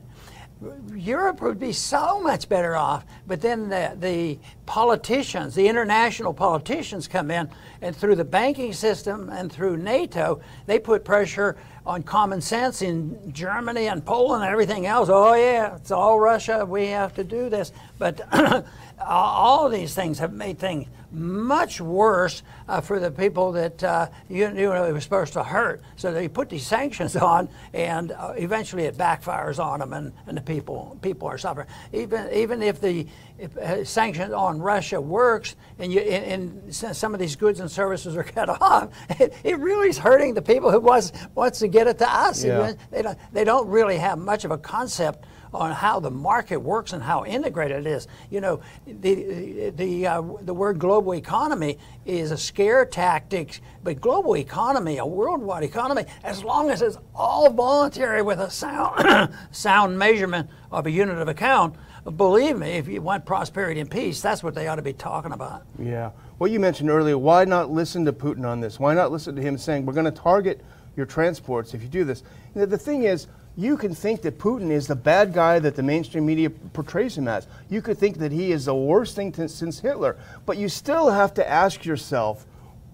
Europe 0.96 1.42
would 1.42 1.60
be 1.60 1.72
so 1.72 2.20
much 2.22 2.48
better 2.48 2.76
off. 2.76 3.06
But 3.28 3.42
then 3.42 3.70
the, 3.70 3.96
the 4.00 4.40
politicians, 4.66 5.56
the 5.56 5.68
international 5.68 6.34
politicians 6.34 7.08
come 7.08 7.32
in, 7.32 7.50
and 7.82 7.96
through 7.96 8.16
the 8.16 8.26
banking 8.26 8.74
system 8.74 9.30
and 9.30 9.52
through 9.52 9.78
NATO, 9.78 10.42
they 10.66 10.80
put 10.80 11.04
pressure 11.04 11.58
on 11.86 12.04
common 12.04 12.40
sense 12.40 12.82
in 12.82 13.34
Germany 13.34 13.88
and 13.88 14.06
Poland 14.06 14.44
and 14.44 14.52
everything 14.52 14.86
else. 14.86 15.10
Oh, 15.12 15.34
yeah, 15.34 15.76
it's 15.76 15.92
all 15.92 16.20
Russia. 16.20 16.66
We 16.66 16.88
have 16.88 17.14
to 17.16 17.24
do 17.24 17.50
this. 17.50 17.72
But 17.98 18.22
all 19.06 19.70
these 19.70 19.94
things 19.94 20.20
have 20.20 20.34
made 20.34 20.60
things 20.60 20.88
much 21.14 21.80
worse 21.80 22.44
uh, 22.68 22.82
for 22.82 23.00
the 23.00 23.12
people 23.12 23.52
that 23.52 23.84
uh, 23.84 24.10
you, 24.30 24.48
you 24.48 24.54
know 24.54 24.84
it 24.84 24.92
was 24.92 25.04
supposed 25.04 25.34
to 25.34 25.44
hurt. 25.44 25.82
So 25.96 26.12
they 26.12 26.28
put 26.28 26.50
these 26.50 26.66
sanctions 26.66 27.16
on, 27.34 27.50
and 27.74 28.12
uh, 28.12 28.34
eventually 28.36 28.84
it 28.84 28.98
backfires 28.98 29.64
on 29.64 29.80
them, 29.80 29.94
and, 29.94 30.14
and 30.28 30.38
the 30.38 30.42
people 30.42 30.98
people 31.02 31.28
are 31.28 31.38
suffering. 31.38 31.68
Even 31.94 32.32
even 32.34 32.62
if 32.62 32.82
the 32.82 33.08
if, 33.38 33.56
uh, 33.58 33.86
sanctions 33.86 34.34
on 34.34 34.60
Russia 34.60 35.00
works, 35.00 35.56
and 35.80 35.94
you 35.94 36.02
and, 36.02 36.64
and, 36.64 36.76
some 36.76 37.14
of 37.14 37.20
these 37.20 37.36
goods 37.36 37.60
and 37.60 37.70
services 37.70 38.18
are 38.18 38.24
cut 38.24 38.50
off, 38.50 38.90
it, 39.20 39.34
it 39.44 39.60
really 39.60 39.90
is 39.90 39.98
hurting 39.98 40.34
the 40.34 40.42
people 40.42 40.72
who 40.72 40.80
wants 40.80 41.12
wants 41.36 41.60
to 41.60 41.68
get 41.68 41.88
it 41.88 42.00
to 42.00 42.12
us. 42.12 42.44
Yeah. 42.44 42.74
They 42.92 43.02
don't 43.02 43.18
they 43.32 43.44
don't 43.44 43.68
really 43.68 43.98
have 43.98 44.18
much 44.18 44.46
of 44.46 44.52
a 44.52 44.58
concept 44.58 45.26
on 45.54 45.72
how 45.72 46.00
the 46.00 46.12
market 46.12 46.58
works 46.58 46.94
and 46.94 47.04
how 47.04 47.26
integrated 47.26 47.86
it 47.86 47.90
is. 47.90 48.08
You 48.30 48.42
know, 48.42 48.62
the 48.86 49.72
the 49.76 50.08
uh, 50.08 50.22
the 50.42 50.54
word 50.54 50.80
global 50.80 51.14
economy 51.14 51.78
is 52.06 52.32
a 52.32 52.38
scare 52.38 52.86
tactic, 52.86 53.62
but 53.84 54.02
global 54.02 54.36
economy, 54.38 54.98
a 54.98 55.06
worldwide 55.06 55.64
economy, 55.64 56.06
as 56.24 56.44
long 56.44 56.70
as 56.70 56.82
it's 56.82 56.98
all 57.16 57.50
voluntary 57.52 58.22
with 58.22 58.40
a 58.40 58.50
sound 58.50 59.34
sound 59.52 59.98
measurement 59.98 60.50
of 60.72 60.86
a 60.86 60.92
unit 60.92 61.18
of 61.18 61.28
account. 61.28 61.76
Believe 62.18 62.58
me, 62.58 62.72
if 62.72 62.90
you 62.90 63.02
want 63.02 63.26
prosperity 63.26 63.80
and 63.80 63.90
peace, 63.90 64.22
that's 64.22 64.44
what 64.44 64.56
they 64.56 64.68
ought 64.68 64.76
to 64.76 64.82
be 64.82 64.92
talking 64.92 65.32
about. 65.32 65.64
Yeah. 65.80 66.12
What 66.38 66.52
you 66.52 66.60
mentioned 66.60 66.90
earlier, 66.90 67.18
why 67.18 67.46
not 67.46 67.72
listen 67.72 68.04
to 68.06 68.12
Putin 68.12 68.46
on 68.46 68.60
this? 68.60 68.78
Why 68.78 68.94
not 68.94 69.10
listen 69.10 69.38
to 69.38 69.42
him 69.42 69.58
saying, 69.58 69.86
we're 69.86 69.94
going 69.94 70.04
to 70.06 70.12
target 70.12 70.60
your 70.98 71.06
transports 71.06 71.74
if 71.74 71.82
you 71.82 71.88
do 71.88 72.04
this? 72.04 72.24
You 72.54 72.62
know, 72.62 72.66
the 72.66 72.78
thing 72.78 73.04
is, 73.04 73.28
you 73.56 73.78
can 73.78 73.94
think 73.94 74.22
that 74.24 74.40
Putin 74.40 74.72
is 74.72 74.88
the 74.88 74.96
bad 74.96 75.34
guy 75.34 75.60
that 75.60 75.76
the 75.76 75.84
mainstream 75.84 76.26
media 76.26 76.50
portrays 76.50 77.18
him 77.18 77.28
as. 77.28 77.48
You 77.70 77.82
could 77.82 77.98
think 77.98 78.18
that 78.18 78.32
he 78.32 78.52
is 78.52 78.66
the 78.66 78.76
worst 78.76 79.16
thing 79.16 79.34
since 79.48 79.80
Hitler. 79.80 80.18
But 80.46 80.58
you 80.58 80.70
still 80.70 81.12
have 81.12 81.34
to 81.36 81.48
ask 81.48 81.86
yourself, 81.86 82.48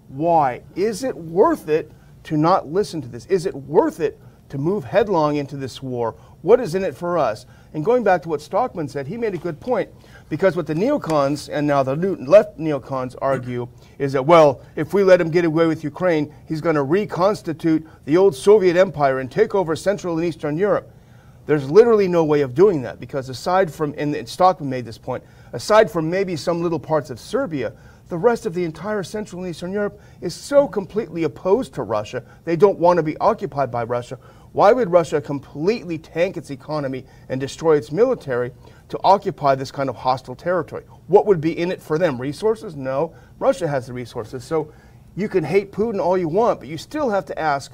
why? 0.08 0.62
Is 0.76 1.02
it 1.02 1.16
worth 1.16 1.68
it 1.68 1.90
to 2.24 2.36
not 2.36 2.66
listen 2.66 3.00
to 3.02 3.08
this? 3.08 3.24
Is 3.26 3.46
it 3.46 3.54
worth 3.54 4.00
it 4.00 4.20
to 4.50 4.58
move 4.58 4.84
headlong 4.84 5.36
into 5.36 5.56
this 5.56 5.82
war? 5.82 6.14
What 6.42 6.60
is 6.60 6.74
in 6.74 6.84
it 6.84 6.96
for 6.96 7.16
us? 7.16 7.46
And 7.72 7.84
going 7.84 8.02
back 8.02 8.22
to 8.22 8.28
what 8.28 8.40
Stockman 8.40 8.88
said, 8.88 9.06
he 9.06 9.16
made 9.16 9.34
a 9.34 9.38
good 9.38 9.60
point. 9.60 9.90
Because 10.28 10.56
what 10.56 10.66
the 10.66 10.74
neocons 10.74 11.48
and 11.52 11.66
now 11.66 11.82
the 11.82 11.96
left 11.96 12.58
neocons 12.58 13.16
argue 13.20 13.68
is 13.98 14.12
that, 14.12 14.24
well, 14.24 14.62
if 14.76 14.92
we 14.92 15.04
let 15.04 15.20
him 15.20 15.30
get 15.30 15.44
away 15.44 15.66
with 15.66 15.84
Ukraine, 15.84 16.32
he's 16.46 16.60
going 16.60 16.76
to 16.76 16.82
reconstitute 16.82 17.86
the 18.04 18.16
old 18.16 18.34
Soviet 18.34 18.76
empire 18.76 19.18
and 19.20 19.30
take 19.30 19.54
over 19.54 19.74
Central 19.76 20.18
and 20.18 20.26
Eastern 20.26 20.56
Europe. 20.56 20.90
There's 21.46 21.68
literally 21.68 22.06
no 22.06 22.24
way 22.24 22.42
of 22.42 22.54
doing 22.54 22.82
that 22.82 23.00
because 23.00 23.28
aside 23.28 23.72
from, 23.72 23.94
and 23.98 24.28
Stockman 24.28 24.70
made 24.70 24.84
this 24.84 24.98
point, 24.98 25.24
aside 25.52 25.90
from 25.90 26.08
maybe 26.08 26.36
some 26.36 26.62
little 26.62 26.78
parts 26.78 27.10
of 27.10 27.18
Serbia, 27.18 27.72
the 28.08 28.18
rest 28.18 28.44
of 28.44 28.54
the 28.54 28.64
entire 28.64 29.02
Central 29.02 29.42
and 29.42 29.50
Eastern 29.50 29.72
Europe 29.72 30.00
is 30.20 30.34
so 30.34 30.68
completely 30.68 31.22
opposed 31.22 31.72
to 31.74 31.82
Russia. 31.82 32.24
They 32.44 32.56
don't 32.56 32.78
want 32.78 32.98
to 32.98 33.02
be 33.02 33.16
occupied 33.18 33.70
by 33.70 33.84
Russia. 33.84 34.18
Why 34.52 34.72
would 34.72 34.90
Russia 34.90 35.20
completely 35.20 35.98
tank 35.98 36.36
its 36.36 36.50
economy 36.50 37.06
and 37.28 37.40
destroy 37.40 37.76
its 37.76 37.92
military 37.92 38.52
to 38.90 38.98
occupy 39.04 39.54
this 39.54 39.70
kind 39.70 39.88
of 39.88 39.96
hostile 39.96 40.34
territory. 40.34 40.84
What 41.06 41.24
would 41.26 41.40
be 41.40 41.56
in 41.58 41.72
it 41.72 41.80
for 41.80 41.96
them? 41.96 42.20
Resources? 42.20 42.76
No. 42.76 43.14
Russia 43.38 43.66
has 43.66 43.86
the 43.86 43.92
resources. 43.92 44.44
So 44.44 44.72
you 45.16 45.28
can 45.28 45.44
hate 45.44 45.72
Putin 45.72 46.00
all 46.00 46.18
you 46.18 46.28
want, 46.28 46.58
but 46.58 46.68
you 46.68 46.76
still 46.76 47.08
have 47.08 47.24
to 47.26 47.38
ask, 47.38 47.72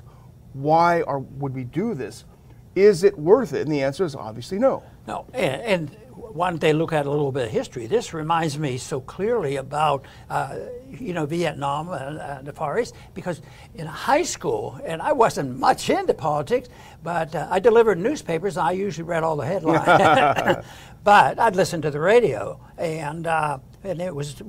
why 0.53 1.03
are, 1.03 1.19
would 1.19 1.55
we 1.55 1.65
do 1.65 1.95
this? 1.95 2.25
Is 2.75 3.03
it 3.03 3.19
worth 3.19 3.55
it? 3.55 3.63
And 3.63 3.73
the 3.73 3.83
answer 3.83 4.05
is 4.05 4.15
obviously 4.15 4.59
no. 4.59 4.83
No. 5.07 5.27
And, 5.33 5.63
and 5.63 5.97
why 6.17 6.49
don't 6.49 6.61
they 6.61 6.73
look 6.73 6.93
at 6.93 7.05
a 7.05 7.11
little 7.11 7.31
bit 7.31 7.47
of 7.47 7.51
history? 7.51 7.87
This 7.87 8.15
reminds 8.15 8.59
me 8.59 8.79
so 8.79 9.01
clearly 9.01 9.57
about, 9.57 10.05
uh, 10.31 10.57
you 10.91 11.13
know, 11.13 11.27
Vietnam 11.27 11.91
and, 11.91 12.47
the 12.47 12.53
Far 12.53 12.79
East, 12.81 12.95
because 13.15 13.43
in 13.75 13.87
high 13.87 14.23
school, 14.23 14.81
and 14.85 15.03
I 15.03 15.13
wasn't 15.13 15.59
much 15.59 15.91
into 15.91 16.15
politics, 16.15 16.69
but 17.03 17.35
uh, 17.35 17.49
I 17.51 17.59
delivered 17.59 17.99
newspapers, 17.99 18.57
and 18.57 18.67
I 18.67 18.73
usually 18.73 19.05
read 19.05 19.23
all 19.23 19.37
the 19.37 19.47
headlines. 19.47 20.65
but 21.05 21.39
I'd 21.39 21.55
listen 21.55 21.83
to 21.83 21.91
the 21.91 22.01
radio, 22.01 22.59
and 22.79 23.27
uh, 23.27 23.59
and 23.85 24.01
it 24.01 24.15
was, 24.15 24.43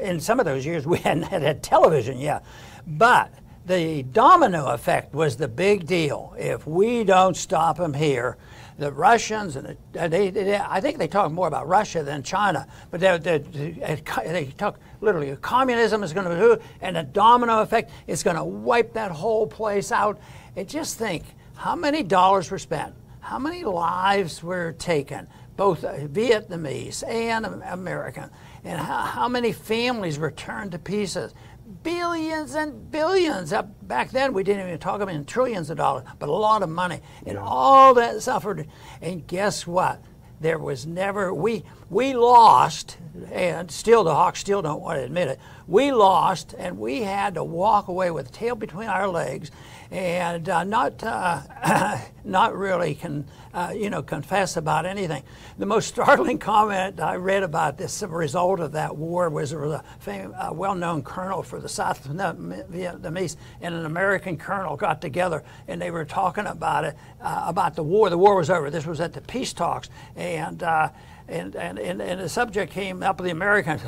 in 0.00 0.20
some 0.20 0.38
of 0.40 0.46
those 0.46 0.66
years, 0.66 0.86
we 0.88 0.98
hadn't 0.98 1.24
had, 1.24 1.42
had 1.42 1.62
television 1.62 2.18
yet. 2.18 2.44
But 2.86 3.32
the 3.66 4.02
domino 4.02 4.66
effect 4.68 5.14
was 5.14 5.36
the 5.36 5.48
big 5.48 5.86
deal. 5.86 6.34
If 6.38 6.66
we 6.66 7.04
don't 7.04 7.36
stop 7.36 7.76
them 7.76 7.94
here, 7.94 8.36
the 8.80 8.90
Russians 8.90 9.56
and 9.56 9.76
the, 9.92 10.02
uh, 10.02 10.08
they, 10.08 10.30
they, 10.30 10.56
I 10.56 10.80
think 10.80 10.98
they 10.98 11.06
talk 11.06 11.30
more 11.30 11.46
about 11.46 11.68
Russia 11.68 12.02
than 12.02 12.22
China, 12.22 12.66
but 12.90 12.98
they, 13.00 13.18
they, 13.18 13.38
they 13.38 14.52
talk 14.56 14.80
literally 15.02 15.36
communism 15.36 16.02
is 16.02 16.14
going 16.14 16.28
to 16.28 16.36
do, 16.36 16.58
and 16.80 16.96
the 16.96 17.02
domino 17.02 17.60
effect 17.60 17.90
is 18.06 18.22
going 18.22 18.36
to 18.36 18.44
wipe 18.44 18.94
that 18.94 19.10
whole 19.12 19.46
place 19.46 19.92
out. 19.92 20.18
And 20.56 20.66
just 20.66 20.98
think 20.98 21.24
how 21.54 21.76
many 21.76 22.02
dollars 22.02 22.50
were 22.50 22.58
spent, 22.58 22.94
how 23.20 23.38
many 23.38 23.64
lives 23.64 24.42
were 24.42 24.72
taken, 24.72 25.28
both 25.56 25.84
uh, 25.84 25.98
Vietnamese 26.06 27.06
and 27.06 27.44
American, 27.44 28.30
and 28.64 28.80
how, 28.80 29.02
how 29.02 29.28
many 29.28 29.52
families 29.52 30.18
were 30.18 30.30
turned 30.30 30.72
to 30.72 30.78
pieces 30.78 31.34
billions 31.82 32.54
and 32.54 32.90
billions. 32.90 33.52
Back 33.82 34.10
then, 34.10 34.32
we 34.32 34.42
didn't 34.42 34.66
even 34.66 34.78
talk 34.78 35.00
about 35.00 35.14
in 35.14 35.24
trillions 35.24 35.70
of 35.70 35.76
dollars, 35.76 36.04
but 36.18 36.28
a 36.28 36.32
lot 36.32 36.62
of 36.62 36.68
money. 36.68 37.00
And 37.26 37.34
yeah. 37.34 37.44
all 37.44 37.94
that 37.94 38.22
suffered. 38.22 38.68
And 39.00 39.26
guess 39.26 39.66
what? 39.66 40.02
There 40.40 40.58
was 40.58 40.86
never, 40.86 41.34
we, 41.34 41.64
we 41.90 42.14
lost, 42.14 42.96
and 43.30 43.70
still 43.70 44.04
the 44.04 44.14
Hawks 44.14 44.40
still 44.40 44.62
don't 44.62 44.80
want 44.80 44.98
to 44.98 45.04
admit 45.04 45.28
it. 45.28 45.38
We 45.66 45.92
lost, 45.92 46.54
and 46.56 46.78
we 46.78 47.02
had 47.02 47.34
to 47.34 47.44
walk 47.44 47.88
away 47.88 48.10
with 48.10 48.32
tail 48.32 48.54
between 48.54 48.88
our 48.88 49.06
legs 49.06 49.50
and 49.90 50.48
uh, 50.48 50.64
not, 50.64 51.04
uh, 51.04 51.98
not 52.24 52.56
really 52.56 52.94
can 52.94 53.26
uh, 53.52 53.72
you 53.74 53.90
know, 53.90 54.02
confess 54.02 54.56
about 54.56 54.86
anything. 54.86 55.22
The 55.58 55.66
most 55.66 55.88
startling 55.88 56.38
comment 56.50 57.00
I 57.00 57.16
read 57.16 57.42
about 57.42 57.78
this 57.78 58.02
result 58.02 58.60
of 58.60 58.72
that 58.72 58.96
war 58.96 59.28
was 59.28 59.50
there 59.50 59.60
was 59.60 59.80
a 60.06 60.46
uh, 60.46 60.52
well-known 60.52 61.02
colonel 61.02 61.42
for 61.42 61.60
the 61.60 61.68
South 61.68 62.06
Vietnamese 62.08 63.36
and 63.60 63.74
an 63.74 63.86
American 63.86 64.36
colonel 64.36 64.76
got 64.76 65.00
together 65.00 65.42
and 65.66 65.80
they 65.80 65.90
were 65.90 66.04
talking 66.04 66.46
about 66.46 66.84
it, 66.84 66.96
uh, 67.20 67.44
about 67.46 67.74
the 67.74 67.82
war. 67.82 68.10
The 68.10 68.18
war 68.18 68.36
was 68.36 68.50
over. 68.50 68.70
This 68.70 68.86
was 68.86 69.00
at 69.00 69.12
the 69.12 69.20
peace 69.20 69.52
talks, 69.52 69.88
and 70.16 70.62
uh, 70.62 70.90
and, 71.28 71.54
and 71.56 71.78
and 71.78 72.00
and 72.00 72.20
the 72.20 72.28
subject 72.28 72.72
came 72.72 73.02
up 73.02 73.18
the 73.18 73.30
Americans. 73.30 73.82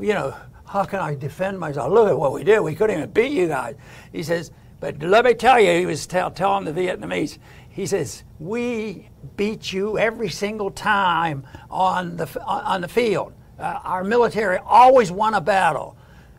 You 0.00 0.14
know, 0.14 0.36
how 0.66 0.84
can 0.84 1.00
I 1.00 1.14
defend 1.14 1.58
myself? 1.58 1.92
Look 1.92 2.08
at 2.08 2.18
what 2.18 2.32
we 2.32 2.44
did. 2.44 2.60
We 2.60 2.74
couldn't 2.74 2.96
even 2.96 3.10
beat 3.10 3.32
you 3.32 3.48
guys. 3.48 3.76
He 4.12 4.22
says. 4.22 4.50
But 4.80 5.02
let 5.02 5.24
me 5.24 5.32
tell 5.32 5.58
you, 5.58 5.78
he 5.78 5.86
was 5.86 6.06
tell, 6.06 6.30
telling 6.30 6.66
the 6.66 6.72
Vietnamese, 6.72 7.38
he 7.74 7.86
says, 7.86 8.22
We 8.38 9.08
beat 9.36 9.72
you 9.72 9.98
every 9.98 10.28
single 10.28 10.70
time 10.70 11.44
on 11.68 12.16
the, 12.16 12.42
on 12.44 12.82
the 12.82 12.88
field. 12.88 13.32
Uh, 13.58 13.80
our 13.82 14.04
military 14.04 14.58
always 14.58 15.10
won 15.10 15.34
a 15.34 15.40
battle. 15.40 15.96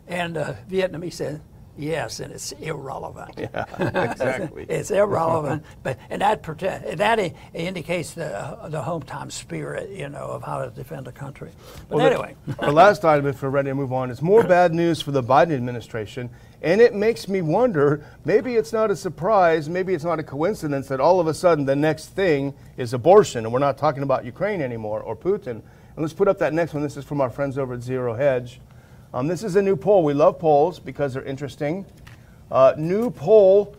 And 0.08 0.38
uh, 0.38 0.54
Vietnamese 0.70 1.12
said, 1.12 1.42
Yes, 1.78 2.20
and 2.20 2.32
it's 2.32 2.52
irrelevant. 2.52 3.32
Yeah, 3.36 3.64
exactly. 4.10 4.66
it's 4.68 4.90
irrelevant, 4.90 5.64
but 5.82 5.98
and 6.10 6.22
that 6.22 6.42
protect, 6.42 6.96
that 6.96 7.34
indicates 7.54 8.12
the 8.12 8.58
the 8.68 8.82
hometown 8.82 9.30
spirit, 9.30 9.90
you 9.90 10.08
know, 10.08 10.26
of 10.26 10.42
how 10.42 10.64
to 10.64 10.70
defend 10.70 11.06
a 11.08 11.12
country. 11.12 11.50
But 11.88 11.98
well, 11.98 12.06
anyway, 12.06 12.36
the, 12.46 12.66
our 12.66 12.72
last 12.72 13.04
item, 13.04 13.26
if 13.26 13.42
we're 13.42 13.50
ready 13.50 13.70
to 13.70 13.74
move 13.74 13.92
on, 13.92 14.10
is 14.10 14.22
more 14.22 14.42
bad 14.42 14.72
news 14.72 15.02
for 15.02 15.10
the 15.10 15.22
Biden 15.22 15.52
administration 15.52 16.30
and 16.62 16.80
it 16.80 16.94
makes 16.94 17.28
me 17.28 17.42
wonder 17.42 18.04
maybe 18.24 18.56
it's 18.56 18.72
not 18.72 18.90
a 18.90 18.96
surprise, 18.96 19.68
maybe 19.68 19.94
it's 19.94 20.04
not 20.04 20.18
a 20.18 20.22
coincidence 20.22 20.88
that 20.88 21.00
all 21.00 21.20
of 21.20 21.26
a 21.26 21.34
sudden 21.34 21.64
the 21.64 21.76
next 21.76 22.08
thing 22.08 22.54
is 22.76 22.92
abortion. 22.92 23.44
And 23.44 23.52
we're 23.52 23.60
not 23.60 23.78
talking 23.78 24.02
about 24.02 24.24
Ukraine 24.24 24.60
anymore 24.60 25.00
or 25.00 25.14
Putin. 25.14 25.62
And 25.96 26.04
let's 26.04 26.14
put 26.14 26.28
up 26.28 26.38
that 26.38 26.52
next 26.52 26.74
one. 26.74 26.82
This 26.82 26.96
is 26.96 27.04
from 27.04 27.20
our 27.20 27.30
friends 27.30 27.58
over 27.58 27.74
at 27.74 27.82
Zero 27.82 28.14
Hedge. 28.14 28.60
Um, 29.16 29.28
this 29.28 29.42
is 29.42 29.56
a 29.56 29.62
new 29.62 29.76
poll. 29.76 30.04
We 30.04 30.12
love 30.12 30.38
polls 30.38 30.78
because 30.78 31.14
they're 31.14 31.22
interesting. 31.22 31.86
Uh, 32.50 32.74
new 32.76 33.10
poll 33.10 33.74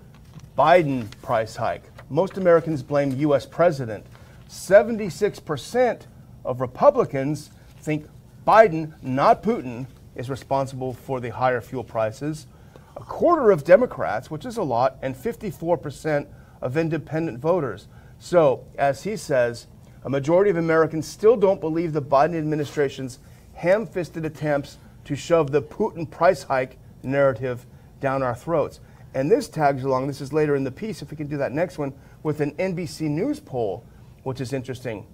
Biden 0.57 1.11
price 1.21 1.55
hike. 1.55 1.83
Most 2.09 2.37
Americans 2.37 2.81
blame 2.81 3.11
U.S. 3.19 3.45
president. 3.45 4.03
76% 4.49 6.01
of 6.43 6.59
Republicans 6.59 7.51
think 7.81 8.07
Biden, 8.47 8.93
not 9.03 9.43
Putin, 9.43 9.85
is 10.15 10.27
responsible 10.27 10.91
for 10.91 11.19
the 11.19 11.29
higher 11.29 11.61
fuel 11.61 11.83
prices 11.83 12.47
a 12.95 13.01
quarter 13.01 13.51
of 13.51 13.63
Democrats, 13.63 14.31
which 14.31 14.43
is 14.43 14.57
a 14.57 14.63
lot, 14.63 14.97
and 15.03 15.15
54% 15.15 16.25
of 16.63 16.77
independent 16.77 17.37
voters. 17.37 17.87
So, 18.17 18.65
as 18.75 19.03
he 19.03 19.15
says, 19.15 19.67
A 20.03 20.09
majority 20.09 20.49
of 20.49 20.57
Americans 20.57 21.05
still 21.07 21.37
don't 21.37 21.61
believe 21.61 21.93
the 21.93 22.01
Biden 22.01 22.35
administration's 22.35 23.19
ham 23.53 23.85
fisted 23.85 24.25
attempts 24.25 24.79
to 25.07 25.15
shove 25.15 25.51
the 25.51 25.61
Putin 25.61 26.09
price 26.09 26.43
hike 26.43 26.77
narrative 27.01 27.65
down 28.01 28.21
our 28.21 28.35
throats. 28.35 28.81
And 29.13 29.31
this 29.31 29.47
tags 29.47 29.85
along, 29.85 30.07
this 30.07 30.19
is 30.19 30.33
later 30.33 30.53
in 30.53 30.65
the 30.65 30.71
piece, 30.71 31.01
if 31.01 31.11
we 31.11 31.15
can 31.15 31.27
do 31.27 31.37
that 31.37 31.53
next 31.53 31.77
one, 31.77 31.93
with 32.23 32.41
an 32.41 32.51
NBC 32.55 33.09
News 33.09 33.39
poll, 33.39 33.85
which 34.23 34.41
is 34.41 34.51
interesting. 34.51 35.07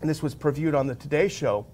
And 0.00 0.08
this 0.08 0.22
was 0.22 0.36
previewed 0.36 0.78
on 0.78 0.86
the 0.86 0.94
Today 0.94 1.26
Show. 1.26 1.66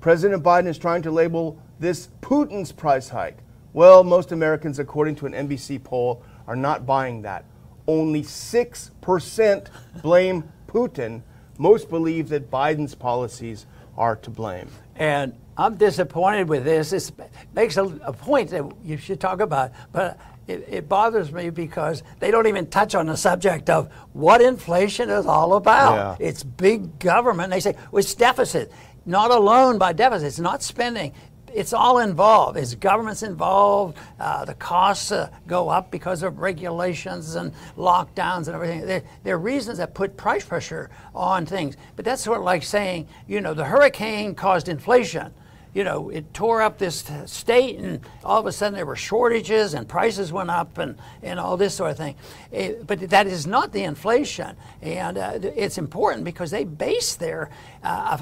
President 0.00 0.42
Biden 0.42 0.66
is 0.66 0.76
trying 0.76 1.02
to 1.02 1.12
label 1.12 1.56
this 1.78 2.08
Putin's 2.20 2.72
price 2.72 3.08
hike. 3.08 3.38
Well, 3.72 4.02
most 4.02 4.32
Americans, 4.32 4.80
according 4.80 5.14
to 5.16 5.26
an 5.26 5.34
NBC 5.34 5.84
poll, 5.84 6.24
are 6.48 6.56
not 6.56 6.84
buying 6.84 7.22
that. 7.22 7.44
Only 7.86 8.22
6% 8.22 9.66
blame 10.02 10.52
Putin. 10.66 11.22
Most 11.58 11.88
believe 11.88 12.28
that 12.30 12.50
Biden's 12.50 12.96
policies 12.96 13.66
are 13.96 14.16
to 14.16 14.30
blame. 14.30 14.68
And 14.96 15.34
I'm 15.56 15.76
disappointed 15.76 16.48
with 16.48 16.64
this. 16.64 16.92
It 16.92 17.10
makes 17.54 17.76
a, 17.76 17.84
a 17.84 18.12
point 18.12 18.50
that 18.50 18.64
you 18.84 18.96
should 18.96 19.20
talk 19.20 19.40
about, 19.40 19.72
but 19.92 20.18
it, 20.46 20.66
it, 20.68 20.88
bothers 20.88 21.32
me 21.32 21.50
because 21.50 22.02
they 22.18 22.30
don't 22.30 22.46
even 22.46 22.66
touch 22.66 22.94
on 22.94 23.06
the 23.06 23.16
subject 23.16 23.70
of 23.70 23.90
what 24.12 24.40
inflation 24.40 25.08
is 25.10 25.26
all 25.26 25.54
about. 25.54 26.18
Yeah. 26.20 26.26
It's 26.28 26.42
big 26.42 26.98
government. 26.98 27.50
They 27.50 27.60
say 27.60 27.76
well, 27.90 28.00
it's 28.00 28.14
deficit, 28.14 28.70
not 29.06 29.30
alone 29.30 29.78
by 29.78 29.92
deficit. 29.92 30.26
It's 30.26 30.40
not 30.40 30.62
spending 30.62 31.12
it's 31.54 31.72
all 31.72 31.98
involved. 31.98 32.58
It's 32.58 32.74
governments 32.74 33.22
involved. 33.22 33.96
Uh, 34.18 34.44
the 34.44 34.54
costs 34.54 35.12
uh, 35.12 35.30
go 35.46 35.68
up 35.68 35.90
because 35.90 36.22
of 36.22 36.40
regulations 36.40 37.36
and 37.36 37.52
lockdowns 37.76 38.48
and 38.48 38.56
everything. 38.56 38.84
There, 38.84 39.02
there, 39.22 39.36
are 39.36 39.38
reasons 39.38 39.78
that 39.78 39.94
put 39.94 40.16
price 40.16 40.44
pressure 40.44 40.90
on 41.14 41.46
things. 41.46 41.76
But 41.94 42.04
that's 42.04 42.22
sort 42.22 42.38
of 42.38 42.44
like 42.44 42.64
saying, 42.64 43.06
you 43.28 43.40
know, 43.40 43.54
the 43.54 43.64
hurricane 43.64 44.34
caused 44.34 44.68
inflation 44.68 45.32
you 45.74 45.82
know, 45.82 46.08
it 46.08 46.32
tore 46.32 46.62
up 46.62 46.78
this 46.78 47.04
state, 47.26 47.78
and 47.78 48.00
all 48.22 48.38
of 48.38 48.46
a 48.46 48.52
sudden 48.52 48.74
there 48.74 48.86
were 48.86 48.96
shortages 48.96 49.74
and 49.74 49.88
prices 49.88 50.32
went 50.32 50.48
up 50.48 50.78
and, 50.78 50.96
and 51.22 51.40
all 51.40 51.56
this 51.56 51.74
sort 51.74 51.90
of 51.90 51.96
thing. 51.96 52.14
It, 52.52 52.86
but 52.86 53.00
that 53.10 53.26
is 53.26 53.46
not 53.46 53.72
the 53.72 53.82
inflation. 53.82 54.56
And 54.80 55.18
uh, 55.18 55.40
it's 55.42 55.76
important 55.76 56.24
because 56.24 56.52
they 56.52 56.64
base 56.64 57.16
their 57.16 57.50
uh, 57.84 58.18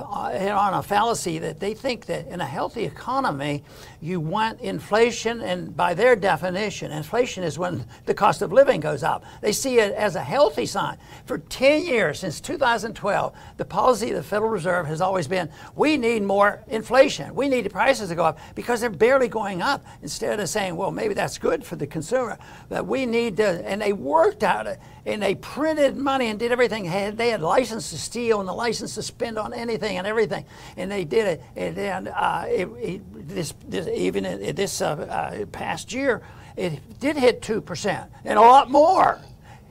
on 0.53 0.75
a 0.75 0.83
fallacy 0.83 1.39
that 1.39 1.61
they 1.61 1.75
think 1.75 2.07
that 2.07 2.27
in 2.27 2.41
a 2.41 2.45
healthy 2.45 2.85
economy, 2.85 3.63
you 4.01 4.19
want 4.19 4.61
inflation, 4.61 5.41
and 5.41 5.77
by 5.77 5.95
their 5.95 6.17
definition, 6.17 6.91
inflation 6.91 7.45
is 7.45 7.59
when 7.59 7.87
the 8.07 8.15
cost 8.15 8.43
of 8.43 8.53
living 8.53 8.81
goes 8.81 9.03
up. 9.03 9.25
They 9.41 9.53
see 9.53 9.79
it 9.79 9.93
as 9.95 10.17
a 10.17 10.23
healthy 10.23 10.67
sign. 10.67 10.99
For 11.27 11.39
10 11.39 11.85
years, 11.85 12.19
since 12.19 12.41
2012, 12.41 13.35
the 13.57 13.65
policy 13.65 14.11
of 14.11 14.17
the 14.17 14.23
Federal 14.23 14.51
Reserve 14.51 14.87
has 14.87 15.01
always 15.01 15.29
been 15.29 15.49
we 15.77 15.97
need 15.97 16.23
more 16.23 16.63
inflation. 16.69 17.35
We 17.35 17.49
need 17.49 17.65
the 17.65 17.71
prices 17.71 18.09
to 18.09 18.15
go 18.15 18.25
up 18.25 18.39
because 18.55 18.81
they're 18.81 18.91
barely 18.91 19.29
going 19.29 19.63
up. 19.63 19.85
Instead 20.03 20.41
of 20.41 20.49
saying, 20.49 20.77
well, 20.77 20.91
maybe 20.91 21.15
that's 21.15 21.39
good 21.39 21.65
for 21.65 21.77
the 21.77 21.87
consumer, 21.87 22.39
that 22.69 22.87
we 22.87 23.07
need 23.07 23.37
to, 23.37 23.47
and 23.69 23.81
they 23.81 23.93
worked 23.93 24.43
out 24.43 24.67
it 24.67 24.81
and 25.05 25.23
they 25.23 25.35
printed 25.35 25.97
money 25.97 26.29
and 26.29 26.39
did 26.39 26.53
everything. 26.53 26.85
They 26.85 27.31
had 27.31 27.41
license 27.41 27.91
to 27.91 27.99
steal 27.99 28.41
and 28.41 28.49
the 28.49 28.53
license 28.53 28.95
to 28.95 29.03
spend 29.03 29.39
on 29.39 29.53
anything 29.53 29.99
and 29.99 30.07
everything, 30.07 30.45
and 30.77 30.91
they 30.91 31.05
did 31.05 31.27
it. 31.27 31.43
And 31.57 31.77
then 31.77 32.09
uh, 32.09 32.45
it, 32.49 32.69
it, 32.79 33.29
this, 33.29 33.55
this, 33.67 33.89
even 33.89 34.55
this 34.55 34.81
uh, 34.81 34.93
uh, 34.93 35.47
past 35.47 35.93
year, 35.93 36.23
it 36.57 37.01
did 37.01 37.17
hit 37.17 37.43
two 37.43 37.61
percent 37.61 38.11
and 38.25 38.39
a 38.39 38.43
lot 38.43 38.71
more 38.71 39.21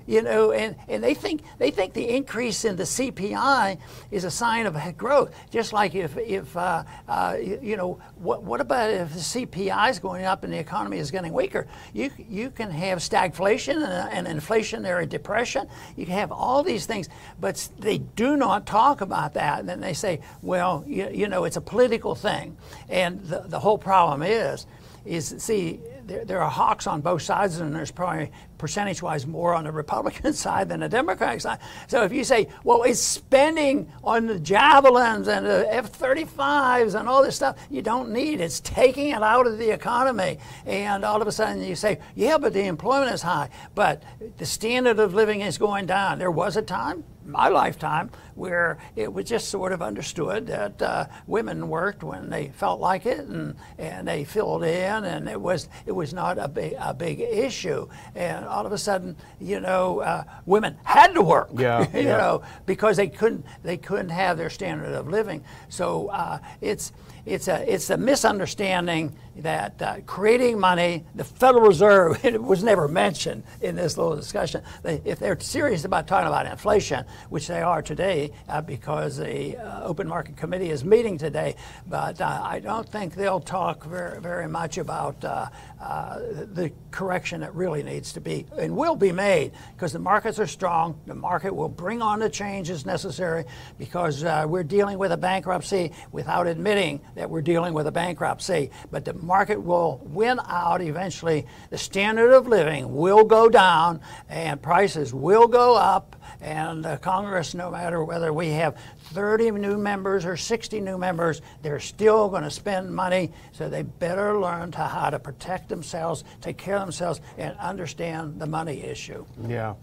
you 0.08 0.22
know, 0.22 0.52
and, 0.52 0.76
and 0.88 1.04
they 1.04 1.14
think 1.14 1.42
they 1.58 1.72
think 1.72 1.94
the 1.94 2.08
increase 2.10 2.66
in 2.66 2.76
the 2.76 2.84
CPI 2.84 3.78
is 4.12 4.24
a 4.24 4.32
sign 4.32 4.66
of 4.66 4.98
growth. 4.98 5.34
Just 5.50 5.74
like 5.74 5.96
if 5.96 6.18
if 6.18 6.56
uh, 6.58 6.84
uh, 7.08 7.38
you 7.40 7.78
know 7.78 8.00
what 8.16 8.44
what 8.44 8.62
about 8.62 8.90
if 8.90 9.14
the 9.14 9.20
CPI 9.20 9.90
is 9.90 10.00
going 10.00 10.26
up 10.26 10.44
and 10.44 10.54
the 10.54 10.58
economy 10.58 10.98
is 10.98 11.12
getting 11.12 11.34
weaker? 11.34 11.68
You 11.94 12.10
you 12.18 12.50
can 12.50 12.72
have 12.72 13.00
stagflation 13.00 13.76
and, 13.76 14.28
and 14.28 14.42
inflationary 14.42 15.08
depression. 15.08 15.68
You 15.96 16.06
can 16.06 16.16
have 16.16 16.32
all 16.32 16.64
these 16.64 16.86
things, 16.86 17.10
but 17.40 17.70
they 17.80 18.00
do 18.00 18.38
not 18.38 18.66
talk 18.66 19.02
about 19.02 19.34
that. 19.36 19.60
And 19.60 19.70
then 19.70 19.82
they 19.82 19.94
say, 19.94 20.22
well, 20.42 20.84
you, 20.88 21.10
you 21.12 21.28
know, 21.28 21.46
it's 21.46 21.58
a 21.58 21.62
political 21.62 22.16
thing, 22.16 22.58
and 22.90 23.22
the 23.24 23.40
the 23.48 23.60
whole 23.60 23.78
problem 23.78 24.24
is 24.24 24.66
is 25.06 25.36
see 25.40 25.80
there, 26.12 26.26
there, 26.26 26.42
are 26.42 26.50
hawks 26.50 26.88
on 26.88 27.00
both 27.02 27.22
sides, 27.22 27.60
and 27.60 27.74
there's 27.74 27.92
probably 27.92 28.32
percentage 28.58 29.02
wise 29.02 29.26
more 29.26 29.54
on 29.54 29.64
the 29.64 29.72
Republican 29.72 30.34
side 30.46 30.68
than 30.70 30.82
the 30.82 30.90
Democratic 30.90 31.42
side. 31.42 31.60
So 31.88 32.04
if 32.04 32.12
you 32.12 32.24
say, 32.24 32.50
well, 32.64 32.84
it's 32.84 33.00
spending 33.00 33.92
on 34.04 34.28
the 34.28 34.40
javelins 34.40 35.28
and 35.28 35.46
the 35.46 35.74
F 35.74 35.98
35s 35.98 37.00
and 37.00 37.08
all 37.08 37.24
this 37.24 37.38
stuff 37.38 37.58
you 37.70 37.82
don't 37.82 38.12
need, 38.12 38.42
it's 38.42 38.60
taking 38.60 39.10
it 39.10 39.24
out 39.24 39.48
of 39.48 39.58
the 39.58 39.70
economy. 39.72 40.38
And 40.66 41.06
all 41.06 41.22
of 41.22 41.28
a 41.28 41.32
sudden 41.32 41.64
you 41.64 41.76
say, 41.76 42.00
yeah, 42.16 42.38
but 42.38 42.54
the 42.54 42.66
employment 42.66 43.14
is 43.14 43.22
high, 43.22 43.50
but 43.74 44.04
the 44.38 44.46
standard 44.46 45.00
of 45.00 45.14
living 45.14 45.42
is 45.42 45.58
going 45.58 45.86
down. 45.86 46.20
There 46.20 46.32
was 46.32 46.58
a 46.58 46.62
time 46.62 47.04
my 47.26 47.48
lifetime 47.50 48.10
where 48.36 48.78
it 48.96 49.12
was 49.12 49.26
just 49.26 49.50
sort 49.50 49.72
of 49.72 49.82
understood 49.82 50.48
that 50.48 50.82
uh, 50.82 51.06
women 51.28 51.70
worked 51.70 52.04
when 52.04 52.30
they 52.30 52.48
felt 52.50 52.80
like 52.80 53.06
it 53.06 53.20
and, 53.20 53.56
and 53.78 54.08
they 54.08 54.24
filled 54.24 54.64
in 54.64 55.04
and 55.04 55.28
it 55.28 55.40
was 55.40 55.68
it 55.86 55.92
was 55.92 56.14
not 56.14 56.38
a 56.38 56.48
big 56.48 56.74
a 56.80 56.94
big 56.94 57.20
issue 57.20 57.88
and 58.16 58.46
all 58.46 58.66
of 58.66 58.72
a 58.72 58.78
sudden 58.78 59.16
you 59.40 59.60
know 59.60 60.00
uh, 60.00 60.24
women 60.46 60.78
had 60.84 61.14
to 61.14 61.22
work 61.22 61.50
yeah, 61.58 61.88
you 61.94 62.02
yeah. 62.02 62.18
know 62.18 62.42
because 62.66 62.98
they 62.98 63.08
couldn't 63.08 63.46
they 63.64 63.78
couldn't 63.78 64.10
have 64.10 64.38
their 64.38 64.50
standard 64.50 64.94
of 64.94 65.08
living 65.08 65.44
so 65.70 66.08
uh, 66.10 66.40
it's 66.62 66.92
it's 67.26 67.48
a 67.48 67.72
it's 67.72 67.90
a 67.90 67.98
misunderstanding 67.98 69.16
that 69.38 69.82
uh, 69.82 69.96
creating 70.06 70.60
money, 70.60 71.06
the 71.16 71.24
Federal 71.24 71.64
Reserve, 71.64 72.24
it 72.26 72.42
was 72.42 72.64
never 72.64 72.88
mentioned 72.88 73.44
in 73.62 73.76
this 73.76 73.98
little 73.98 74.16
discussion. 74.16 74.62
They, 74.84 75.02
if 75.06 75.20
they're 75.20 75.40
serious 75.40 75.86
about 75.86 76.08
talking 76.08 76.28
about 76.28 76.46
inflation, 76.46 77.06
which 77.30 77.48
they 77.48 77.62
are 77.62 77.82
today, 77.82 78.21
uh, 78.48 78.62
because 78.62 79.18
the 79.18 79.58
uh, 79.58 79.84
Open 79.84 80.08
Market 80.08 80.38
Committee 80.38 80.70
is 80.70 80.84
meeting 80.84 81.18
today, 81.18 81.56
but 81.88 82.20
uh, 82.22 82.42
I 82.44 82.60
don't 82.60 82.88
think 82.88 83.16
they'll 83.16 83.40
talk 83.40 83.86
very 83.86 84.20
very 84.22 84.48
much 84.48 84.78
about 84.78 85.24
uh, 85.24 85.48
uh, 85.82 86.20
the 86.54 86.72
correction 86.92 87.42
that 87.42 87.56
really 87.56 87.84
needs 87.84 88.14
to 88.14 88.22
be 88.22 88.46
and 88.58 88.76
will 88.76 88.96
be 88.96 89.12
made 89.12 89.52
because 89.74 89.94
the 89.94 90.00
markets 90.00 90.40
are 90.40 90.48
strong. 90.48 91.00
The 91.08 91.16
market 91.16 91.56
will 91.56 91.70
bring 91.70 92.02
on 92.02 92.20
the 92.20 92.30
changes 92.30 92.86
necessary 92.86 93.46
because 93.78 94.24
we're 94.48 94.64
dealing 94.64 94.98
with 94.98 95.12
a 95.12 95.18
bankruptcy 95.18 95.92
without 96.12 96.48
admitting 96.48 97.02
that 97.16 97.30
we're 97.30 97.42
dealing 97.42 97.74
with 97.74 97.88
a 97.88 97.92
bankruptcy. 97.92 98.70
But 98.92 99.06
the 99.06 99.14
market 99.14 99.62
will 99.62 100.02
win 100.04 100.40
out 100.48 100.82
eventually. 100.82 101.46
The 101.70 101.78
standard 101.78 102.32
of 102.34 102.48
living 102.48 102.96
will 102.96 103.24
go 103.24 103.50
down 103.50 104.02
and 104.30 104.62
prices 104.62 105.14
will 105.14 105.48
go 105.48 105.76
up. 105.76 106.16
And 106.42 107.00
Congress, 107.02 107.54
no 107.54 107.70
matter 107.70 108.04
whether 108.04 108.34
we 108.34 108.50
have 108.50 108.76
30 109.14 109.52
new 109.52 109.78
members 109.78 110.26
or 110.26 110.36
60 110.36 110.82
new 110.82 110.98
members, 110.98 111.42
they're 111.62 111.80
still 111.80 112.30
going 112.30 112.44
to 112.44 112.52
spend 112.52 112.94
money. 112.94 113.32
So 113.52 113.70
they 113.70 113.84
better 113.84 114.40
learn 114.40 114.72
to 114.72 114.80
how 114.80 115.12
to 115.12 115.20
protect 115.20 115.70
themselves, 115.70 116.24
take 116.42 116.58
care 116.58 116.76
of 116.76 116.82
themselves, 116.82 117.22
and 117.38 117.56
understand 117.58 118.40
the 118.40 118.48
money 118.48 118.82
issue. 118.82 119.26
Yeah. 119.48 119.76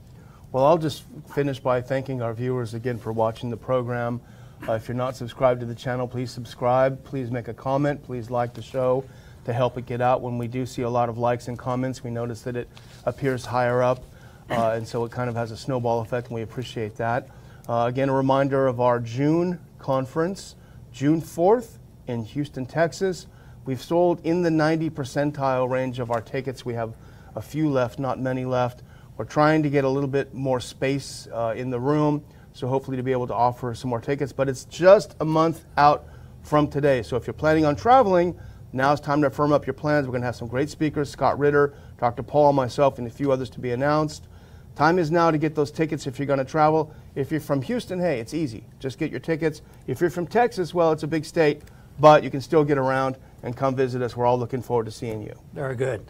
Well, 0.51 0.65
I'll 0.65 0.79
just 0.79 1.05
finish 1.33 1.61
by 1.61 1.81
thanking 1.81 2.23
our 2.23 2.33
viewers 2.33 2.75
again 2.75 2.99
for 2.99 3.13
watching 3.13 3.51
the 3.51 3.57
program. 3.57 4.21
Uh, 4.67 4.73
if 4.73 4.89
you're 4.89 4.97
not 4.97 5.15
subscribed 5.15 5.61
to 5.61 5.67
the 5.67 5.75
channel, 5.75 6.09
please 6.09 6.31
subscribe. 6.31 7.05
Please 7.05 7.31
make 7.31 7.49
a 7.49 7.55
comment. 7.55 8.03
Please 8.03 8.31
like 8.31 8.55
the 8.55 8.63
show 8.63 9.05
to 9.45 9.53
help 9.53 9.79
it 9.79 9.87
get 9.87 10.01
out. 10.01 10.21
When 10.21 10.39
we 10.39 10.49
do 10.49 10.67
see 10.67 10.83
a 10.83 10.91
lot 10.91 11.09
of 11.09 11.19
likes 11.19 11.49
and 11.49 11.59
comments, 11.59 12.03
we 12.03 12.11
notice 12.11 12.43
that 12.43 12.57
it 12.57 12.69
appears 13.05 13.45
higher 13.45 13.83
up. 13.83 14.03
Uh, 14.51 14.73
and 14.73 14.87
so 14.87 15.05
it 15.05 15.13
kind 15.13 15.29
of 15.29 15.37
has 15.37 15.51
a 15.51 15.57
snowball 15.57 16.01
effect, 16.01 16.29
and 16.29 16.35
we 16.35 16.43
appreciate 16.43 16.97
that. 16.97 17.29
Uh, 17.69 17.87
again, 17.89 18.09
a 18.09 18.15
reminder 18.15 18.67
of 18.67 18.81
our 18.81 18.99
June 18.99 19.61
conference, 19.79 20.55
June 20.93 21.21
4th 21.21 21.79
in 22.07 22.25
Houston, 22.25 22.65
Texas. 22.65 23.27
We've 23.65 23.83
sold 23.83 24.21
in 24.25 24.43
the 24.43 24.51
90 24.51 24.91
percentile 24.91 25.69
range 25.69 25.99
of 25.99 26.11
our 26.11 26.23
tickets. 26.23 26.65
We 26.65 26.75
have 26.75 26.95
a 27.35 27.43
few 27.43 27.69
left, 27.69 27.99
not 27.99 28.19
many 28.19 28.45
left. 28.45 28.83
We're 29.17 29.27
trying 29.27 29.63
to 29.65 29.71
get 29.71 29.85
a 29.85 29.89
little 29.89 30.09
bit 30.09 30.33
more 30.33 30.61
space 30.61 31.29
uh, 31.33 31.55
in 31.57 31.71
the 31.71 31.81
room 31.81 32.25
so 32.59 32.67
hopefully 32.67 32.97
to 32.97 33.03
be 33.03 33.13
able 33.13 33.27
to 33.29 33.35
offer 33.35 33.75
some 33.75 33.89
more 33.91 34.01
tickets. 34.01 34.33
But 34.33 34.49
it's 34.49 34.65
just 34.65 35.15
a 35.21 35.25
month 35.25 35.65
out 35.77 36.07
from 36.43 36.69
today. 36.69 37.03
So 37.03 37.17
if 37.17 37.27
you're 37.27 37.35
planning 37.35 37.65
on 37.65 37.77
traveling, 37.77 38.39
now 38.73 38.93
it's 38.93 39.01
time 39.01 39.23
to 39.23 39.31
firm 39.31 39.53
up 39.53 39.67
your 39.67 39.75
plans. 39.75 40.07
We're 40.07 40.13
going 40.13 40.23
to 40.23 40.27
have 40.27 40.37
some 40.37 40.49
great 40.49 40.69
speakers, 40.69 41.09
Scott 41.11 41.39
Ritter, 41.39 41.75
Dr. 41.99 42.23
Paul, 42.23 42.53
myself, 42.53 42.99
and 42.99 43.07
a 43.07 43.11
few 43.11 43.31
others 43.33 43.49
to 43.51 43.61
be 43.61 43.71
announced. 43.71 44.28
Time 44.79 45.01
is 45.01 45.11
now 45.11 45.29
to 45.33 45.39
get 45.39 45.57
those 45.57 45.73
tickets 45.73 46.07
if 46.07 46.21
you're 46.21 46.27
going 46.27 46.39
to 46.39 46.45
travel. 46.45 46.95
If 47.17 47.33
you're 47.33 47.41
from 47.41 47.63
Houston, 47.63 47.99
hey, 47.99 48.21
it's 48.21 48.33
easy. 48.33 48.63
Just 48.79 48.97
get 48.97 49.11
your 49.11 49.19
tickets. 49.19 49.61
If 49.89 50.01
you're 50.01 50.09
from 50.09 50.25
Texas, 50.25 50.73
well, 50.73 50.93
it's 50.93 51.03
a 51.03 51.09
big 51.09 51.25
state, 51.25 51.63
but 51.99 52.23
you 52.23 52.31
can 52.31 52.41
still 52.41 52.63
get 52.63 52.79
around 52.79 53.17
and 53.43 53.57
come 53.57 53.75
visit 53.75 54.03
us. 54.03 54.17
We're 54.17 54.25
all 54.25 54.39
looking 54.39 54.63
forward 54.63 54.87
to 54.87 54.93
seeing 54.93 55.21
you. 55.21 55.35
Very 55.53 55.75
good. 55.75 56.07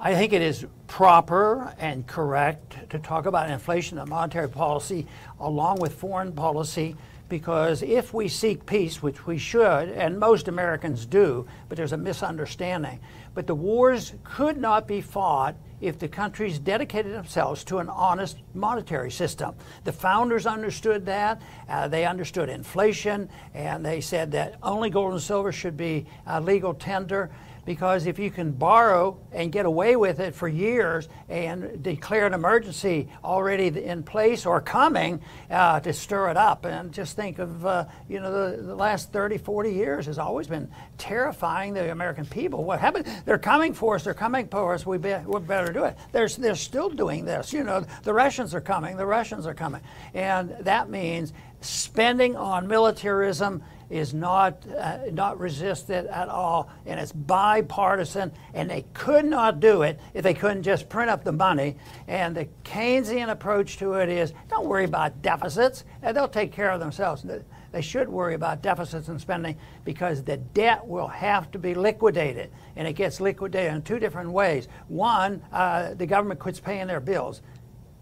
I 0.00 0.16
think 0.16 0.32
it 0.32 0.42
is 0.42 0.66
proper 0.88 1.72
and 1.78 2.04
correct 2.04 2.90
to 2.90 2.98
talk 2.98 3.26
about 3.26 3.48
inflation 3.48 3.98
and 3.98 4.08
monetary 4.08 4.48
policy 4.48 5.06
along 5.38 5.78
with 5.78 5.94
foreign 5.94 6.32
policy 6.32 6.96
because 7.32 7.82
if 7.82 8.12
we 8.12 8.28
seek 8.28 8.66
peace, 8.66 9.02
which 9.02 9.26
we 9.26 9.38
should, 9.38 9.88
and 9.88 10.20
most 10.20 10.48
Americans 10.48 11.06
do, 11.06 11.46
but 11.66 11.78
there's 11.78 11.94
a 11.94 11.96
misunderstanding. 11.96 13.00
But 13.34 13.46
the 13.46 13.54
wars 13.54 14.12
could 14.22 14.58
not 14.58 14.86
be 14.86 15.00
fought 15.00 15.56
if 15.80 15.98
the 15.98 16.08
countries 16.08 16.58
dedicated 16.58 17.14
themselves 17.14 17.64
to 17.64 17.78
an 17.78 17.88
honest 17.88 18.36
monetary 18.52 19.10
system. 19.10 19.54
The 19.84 19.92
founders 19.92 20.44
understood 20.44 21.06
that. 21.06 21.40
Uh, 21.70 21.88
they 21.88 22.04
understood 22.04 22.50
inflation, 22.50 23.30
and 23.54 23.82
they 23.82 24.02
said 24.02 24.32
that 24.32 24.58
only 24.62 24.90
gold 24.90 25.12
and 25.12 25.22
silver 25.22 25.52
should 25.52 25.78
be 25.78 26.04
uh, 26.26 26.38
legal 26.38 26.74
tender 26.74 27.30
because 27.64 28.06
if 28.06 28.18
you 28.18 28.30
can 28.30 28.52
borrow 28.52 29.18
and 29.32 29.52
get 29.52 29.66
away 29.66 29.94
with 29.96 30.18
it 30.20 30.34
for 30.34 30.48
years 30.48 31.08
and 31.28 31.82
declare 31.82 32.26
an 32.26 32.34
emergency 32.34 33.08
already 33.24 33.68
in 33.68 34.02
place 34.02 34.44
or 34.46 34.60
coming 34.60 35.20
uh, 35.50 35.78
to 35.80 35.92
stir 35.92 36.30
it 36.30 36.36
up 36.36 36.64
and 36.64 36.92
just 36.92 37.16
think 37.16 37.38
of 37.38 37.64
uh, 37.64 37.84
you 38.08 38.20
know 38.20 38.32
the, 38.32 38.62
the, 38.62 38.74
last 38.74 39.12
30 39.12 39.38
40 39.38 39.72
years 39.72 40.06
has 40.06 40.18
always 40.18 40.46
been 40.46 40.68
terrifying 40.98 41.74
the 41.74 41.90
american 41.90 42.26
people. 42.26 42.64
What 42.64 42.80
happened? 42.80 43.06
They're 43.24 43.38
coming 43.38 43.74
for 43.74 43.94
us 43.94 44.04
they're 44.04 44.14
coming 44.14 44.48
for 44.48 44.74
us 44.74 44.84
we, 44.84 44.98
be, 44.98 45.14
we 45.26 45.40
better 45.40 45.72
do 45.72 45.84
it. 45.84 45.96
They're, 46.10 46.28
they're 46.28 46.54
still 46.54 46.90
doing 46.90 47.24
this 47.24 47.52
you 47.52 47.62
know 47.62 47.84
the 48.02 48.12
russians 48.12 48.54
are 48.54 48.60
coming 48.60 48.96
the 48.96 49.06
russians 49.06 49.46
are 49.46 49.54
coming. 49.54 49.82
And 50.14 50.56
that 50.60 50.90
means 50.90 51.32
spending 51.60 52.36
on 52.36 52.66
militarism 52.66 53.62
is 53.92 54.14
not, 54.14 54.64
uh, 54.76 54.98
not 55.12 55.38
resisted 55.38 56.06
at 56.06 56.28
all, 56.28 56.70
and 56.86 56.98
it's 56.98 57.12
bipartisan, 57.12 58.32
and 58.54 58.70
they 58.70 58.86
could 58.94 59.26
not 59.26 59.60
do 59.60 59.82
it 59.82 60.00
if 60.14 60.22
they 60.22 60.32
couldn't 60.32 60.62
just 60.62 60.88
print 60.88 61.10
up 61.10 61.22
the 61.24 61.32
money. 61.32 61.76
And 62.08 62.34
the 62.34 62.48
Keynesian 62.64 63.28
approach 63.28 63.76
to 63.78 63.94
it 63.94 64.08
is 64.08 64.32
don't 64.48 64.66
worry 64.66 64.86
about 64.86 65.20
deficits, 65.20 65.84
and 66.00 66.16
they'll 66.16 66.26
take 66.26 66.52
care 66.52 66.70
of 66.70 66.80
themselves. 66.80 67.26
They 67.70 67.82
should 67.82 68.08
worry 68.08 68.34
about 68.34 68.62
deficits 68.62 69.08
and 69.08 69.20
spending 69.20 69.56
because 69.84 70.22
the 70.22 70.38
debt 70.38 70.86
will 70.86 71.08
have 71.08 71.50
to 71.50 71.58
be 71.58 71.74
liquidated, 71.74 72.50
and 72.76 72.88
it 72.88 72.94
gets 72.94 73.20
liquidated 73.20 73.74
in 73.74 73.82
two 73.82 73.98
different 73.98 74.30
ways. 74.30 74.68
One, 74.88 75.42
uh, 75.52 75.92
the 75.94 76.06
government 76.06 76.40
quits 76.40 76.60
paying 76.60 76.86
their 76.86 77.00
bills. 77.00 77.42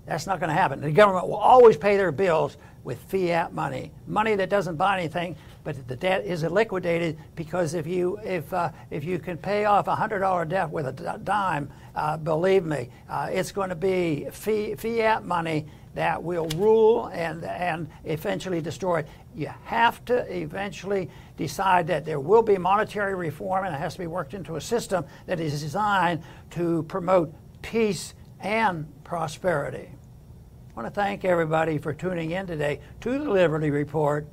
That's 0.06 0.26
not 0.26 0.40
going 0.40 0.50
to 0.50 0.56
happen. 0.56 0.80
The 0.80 0.90
government 0.92 1.28
will 1.28 1.36
always 1.36 1.76
pay 1.76 1.96
their 1.96 2.12
bills 2.12 2.56
with 2.82 2.98
fiat 3.10 3.52
money, 3.52 3.92
money 4.06 4.34
that 4.36 4.48
doesn't 4.48 4.76
buy 4.76 4.98
anything, 4.98 5.36
but 5.64 5.86
the 5.88 5.96
debt 5.96 6.24
is 6.24 6.42
liquidated 6.42 7.18
because 7.36 7.74
if 7.74 7.86
you 7.86 8.18
if 8.24 8.52
uh, 8.52 8.70
if 8.90 9.04
you 9.04 9.18
can 9.18 9.36
pay 9.36 9.64
off 9.64 9.88
a 9.88 9.94
hundred 9.94 10.20
dollar 10.20 10.44
debt 10.44 10.70
with 10.70 10.86
a 10.86 11.18
dime, 11.22 11.70
uh, 11.94 12.16
believe 12.16 12.64
me, 12.64 12.88
uh, 13.08 13.28
it's 13.30 13.52
going 13.52 13.68
to 13.68 13.74
be 13.74 14.26
fiat 14.32 15.24
money 15.24 15.66
that 15.94 16.22
will 16.22 16.48
rule 16.56 17.06
and 17.08 17.44
and 17.44 17.88
eventually 18.04 18.60
destroy. 18.60 19.00
It. 19.00 19.08
You 19.34 19.50
have 19.64 20.04
to 20.06 20.24
eventually 20.34 21.10
decide 21.36 21.86
that 21.88 22.04
there 22.04 22.20
will 22.20 22.42
be 22.42 22.58
monetary 22.58 23.14
reform 23.14 23.64
and 23.64 23.74
it 23.74 23.78
has 23.78 23.94
to 23.94 24.00
be 24.00 24.06
worked 24.06 24.34
into 24.34 24.56
a 24.56 24.60
system 24.60 25.04
that 25.26 25.40
is 25.40 25.60
designed 25.60 26.22
to 26.50 26.82
promote 26.84 27.32
peace 27.62 28.14
and 28.40 28.86
prosperity. 29.04 29.88
I 29.88 30.72
want 30.74 30.86
to 30.86 31.00
thank 31.00 31.24
everybody 31.24 31.78
for 31.78 31.92
tuning 31.92 32.30
in 32.30 32.46
today 32.46 32.80
to 33.00 33.18
the 33.18 33.30
Liberty 33.30 33.70
Report. 33.70 34.26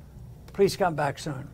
Please 0.58 0.76
come 0.76 0.96
back 0.96 1.20
soon. 1.20 1.48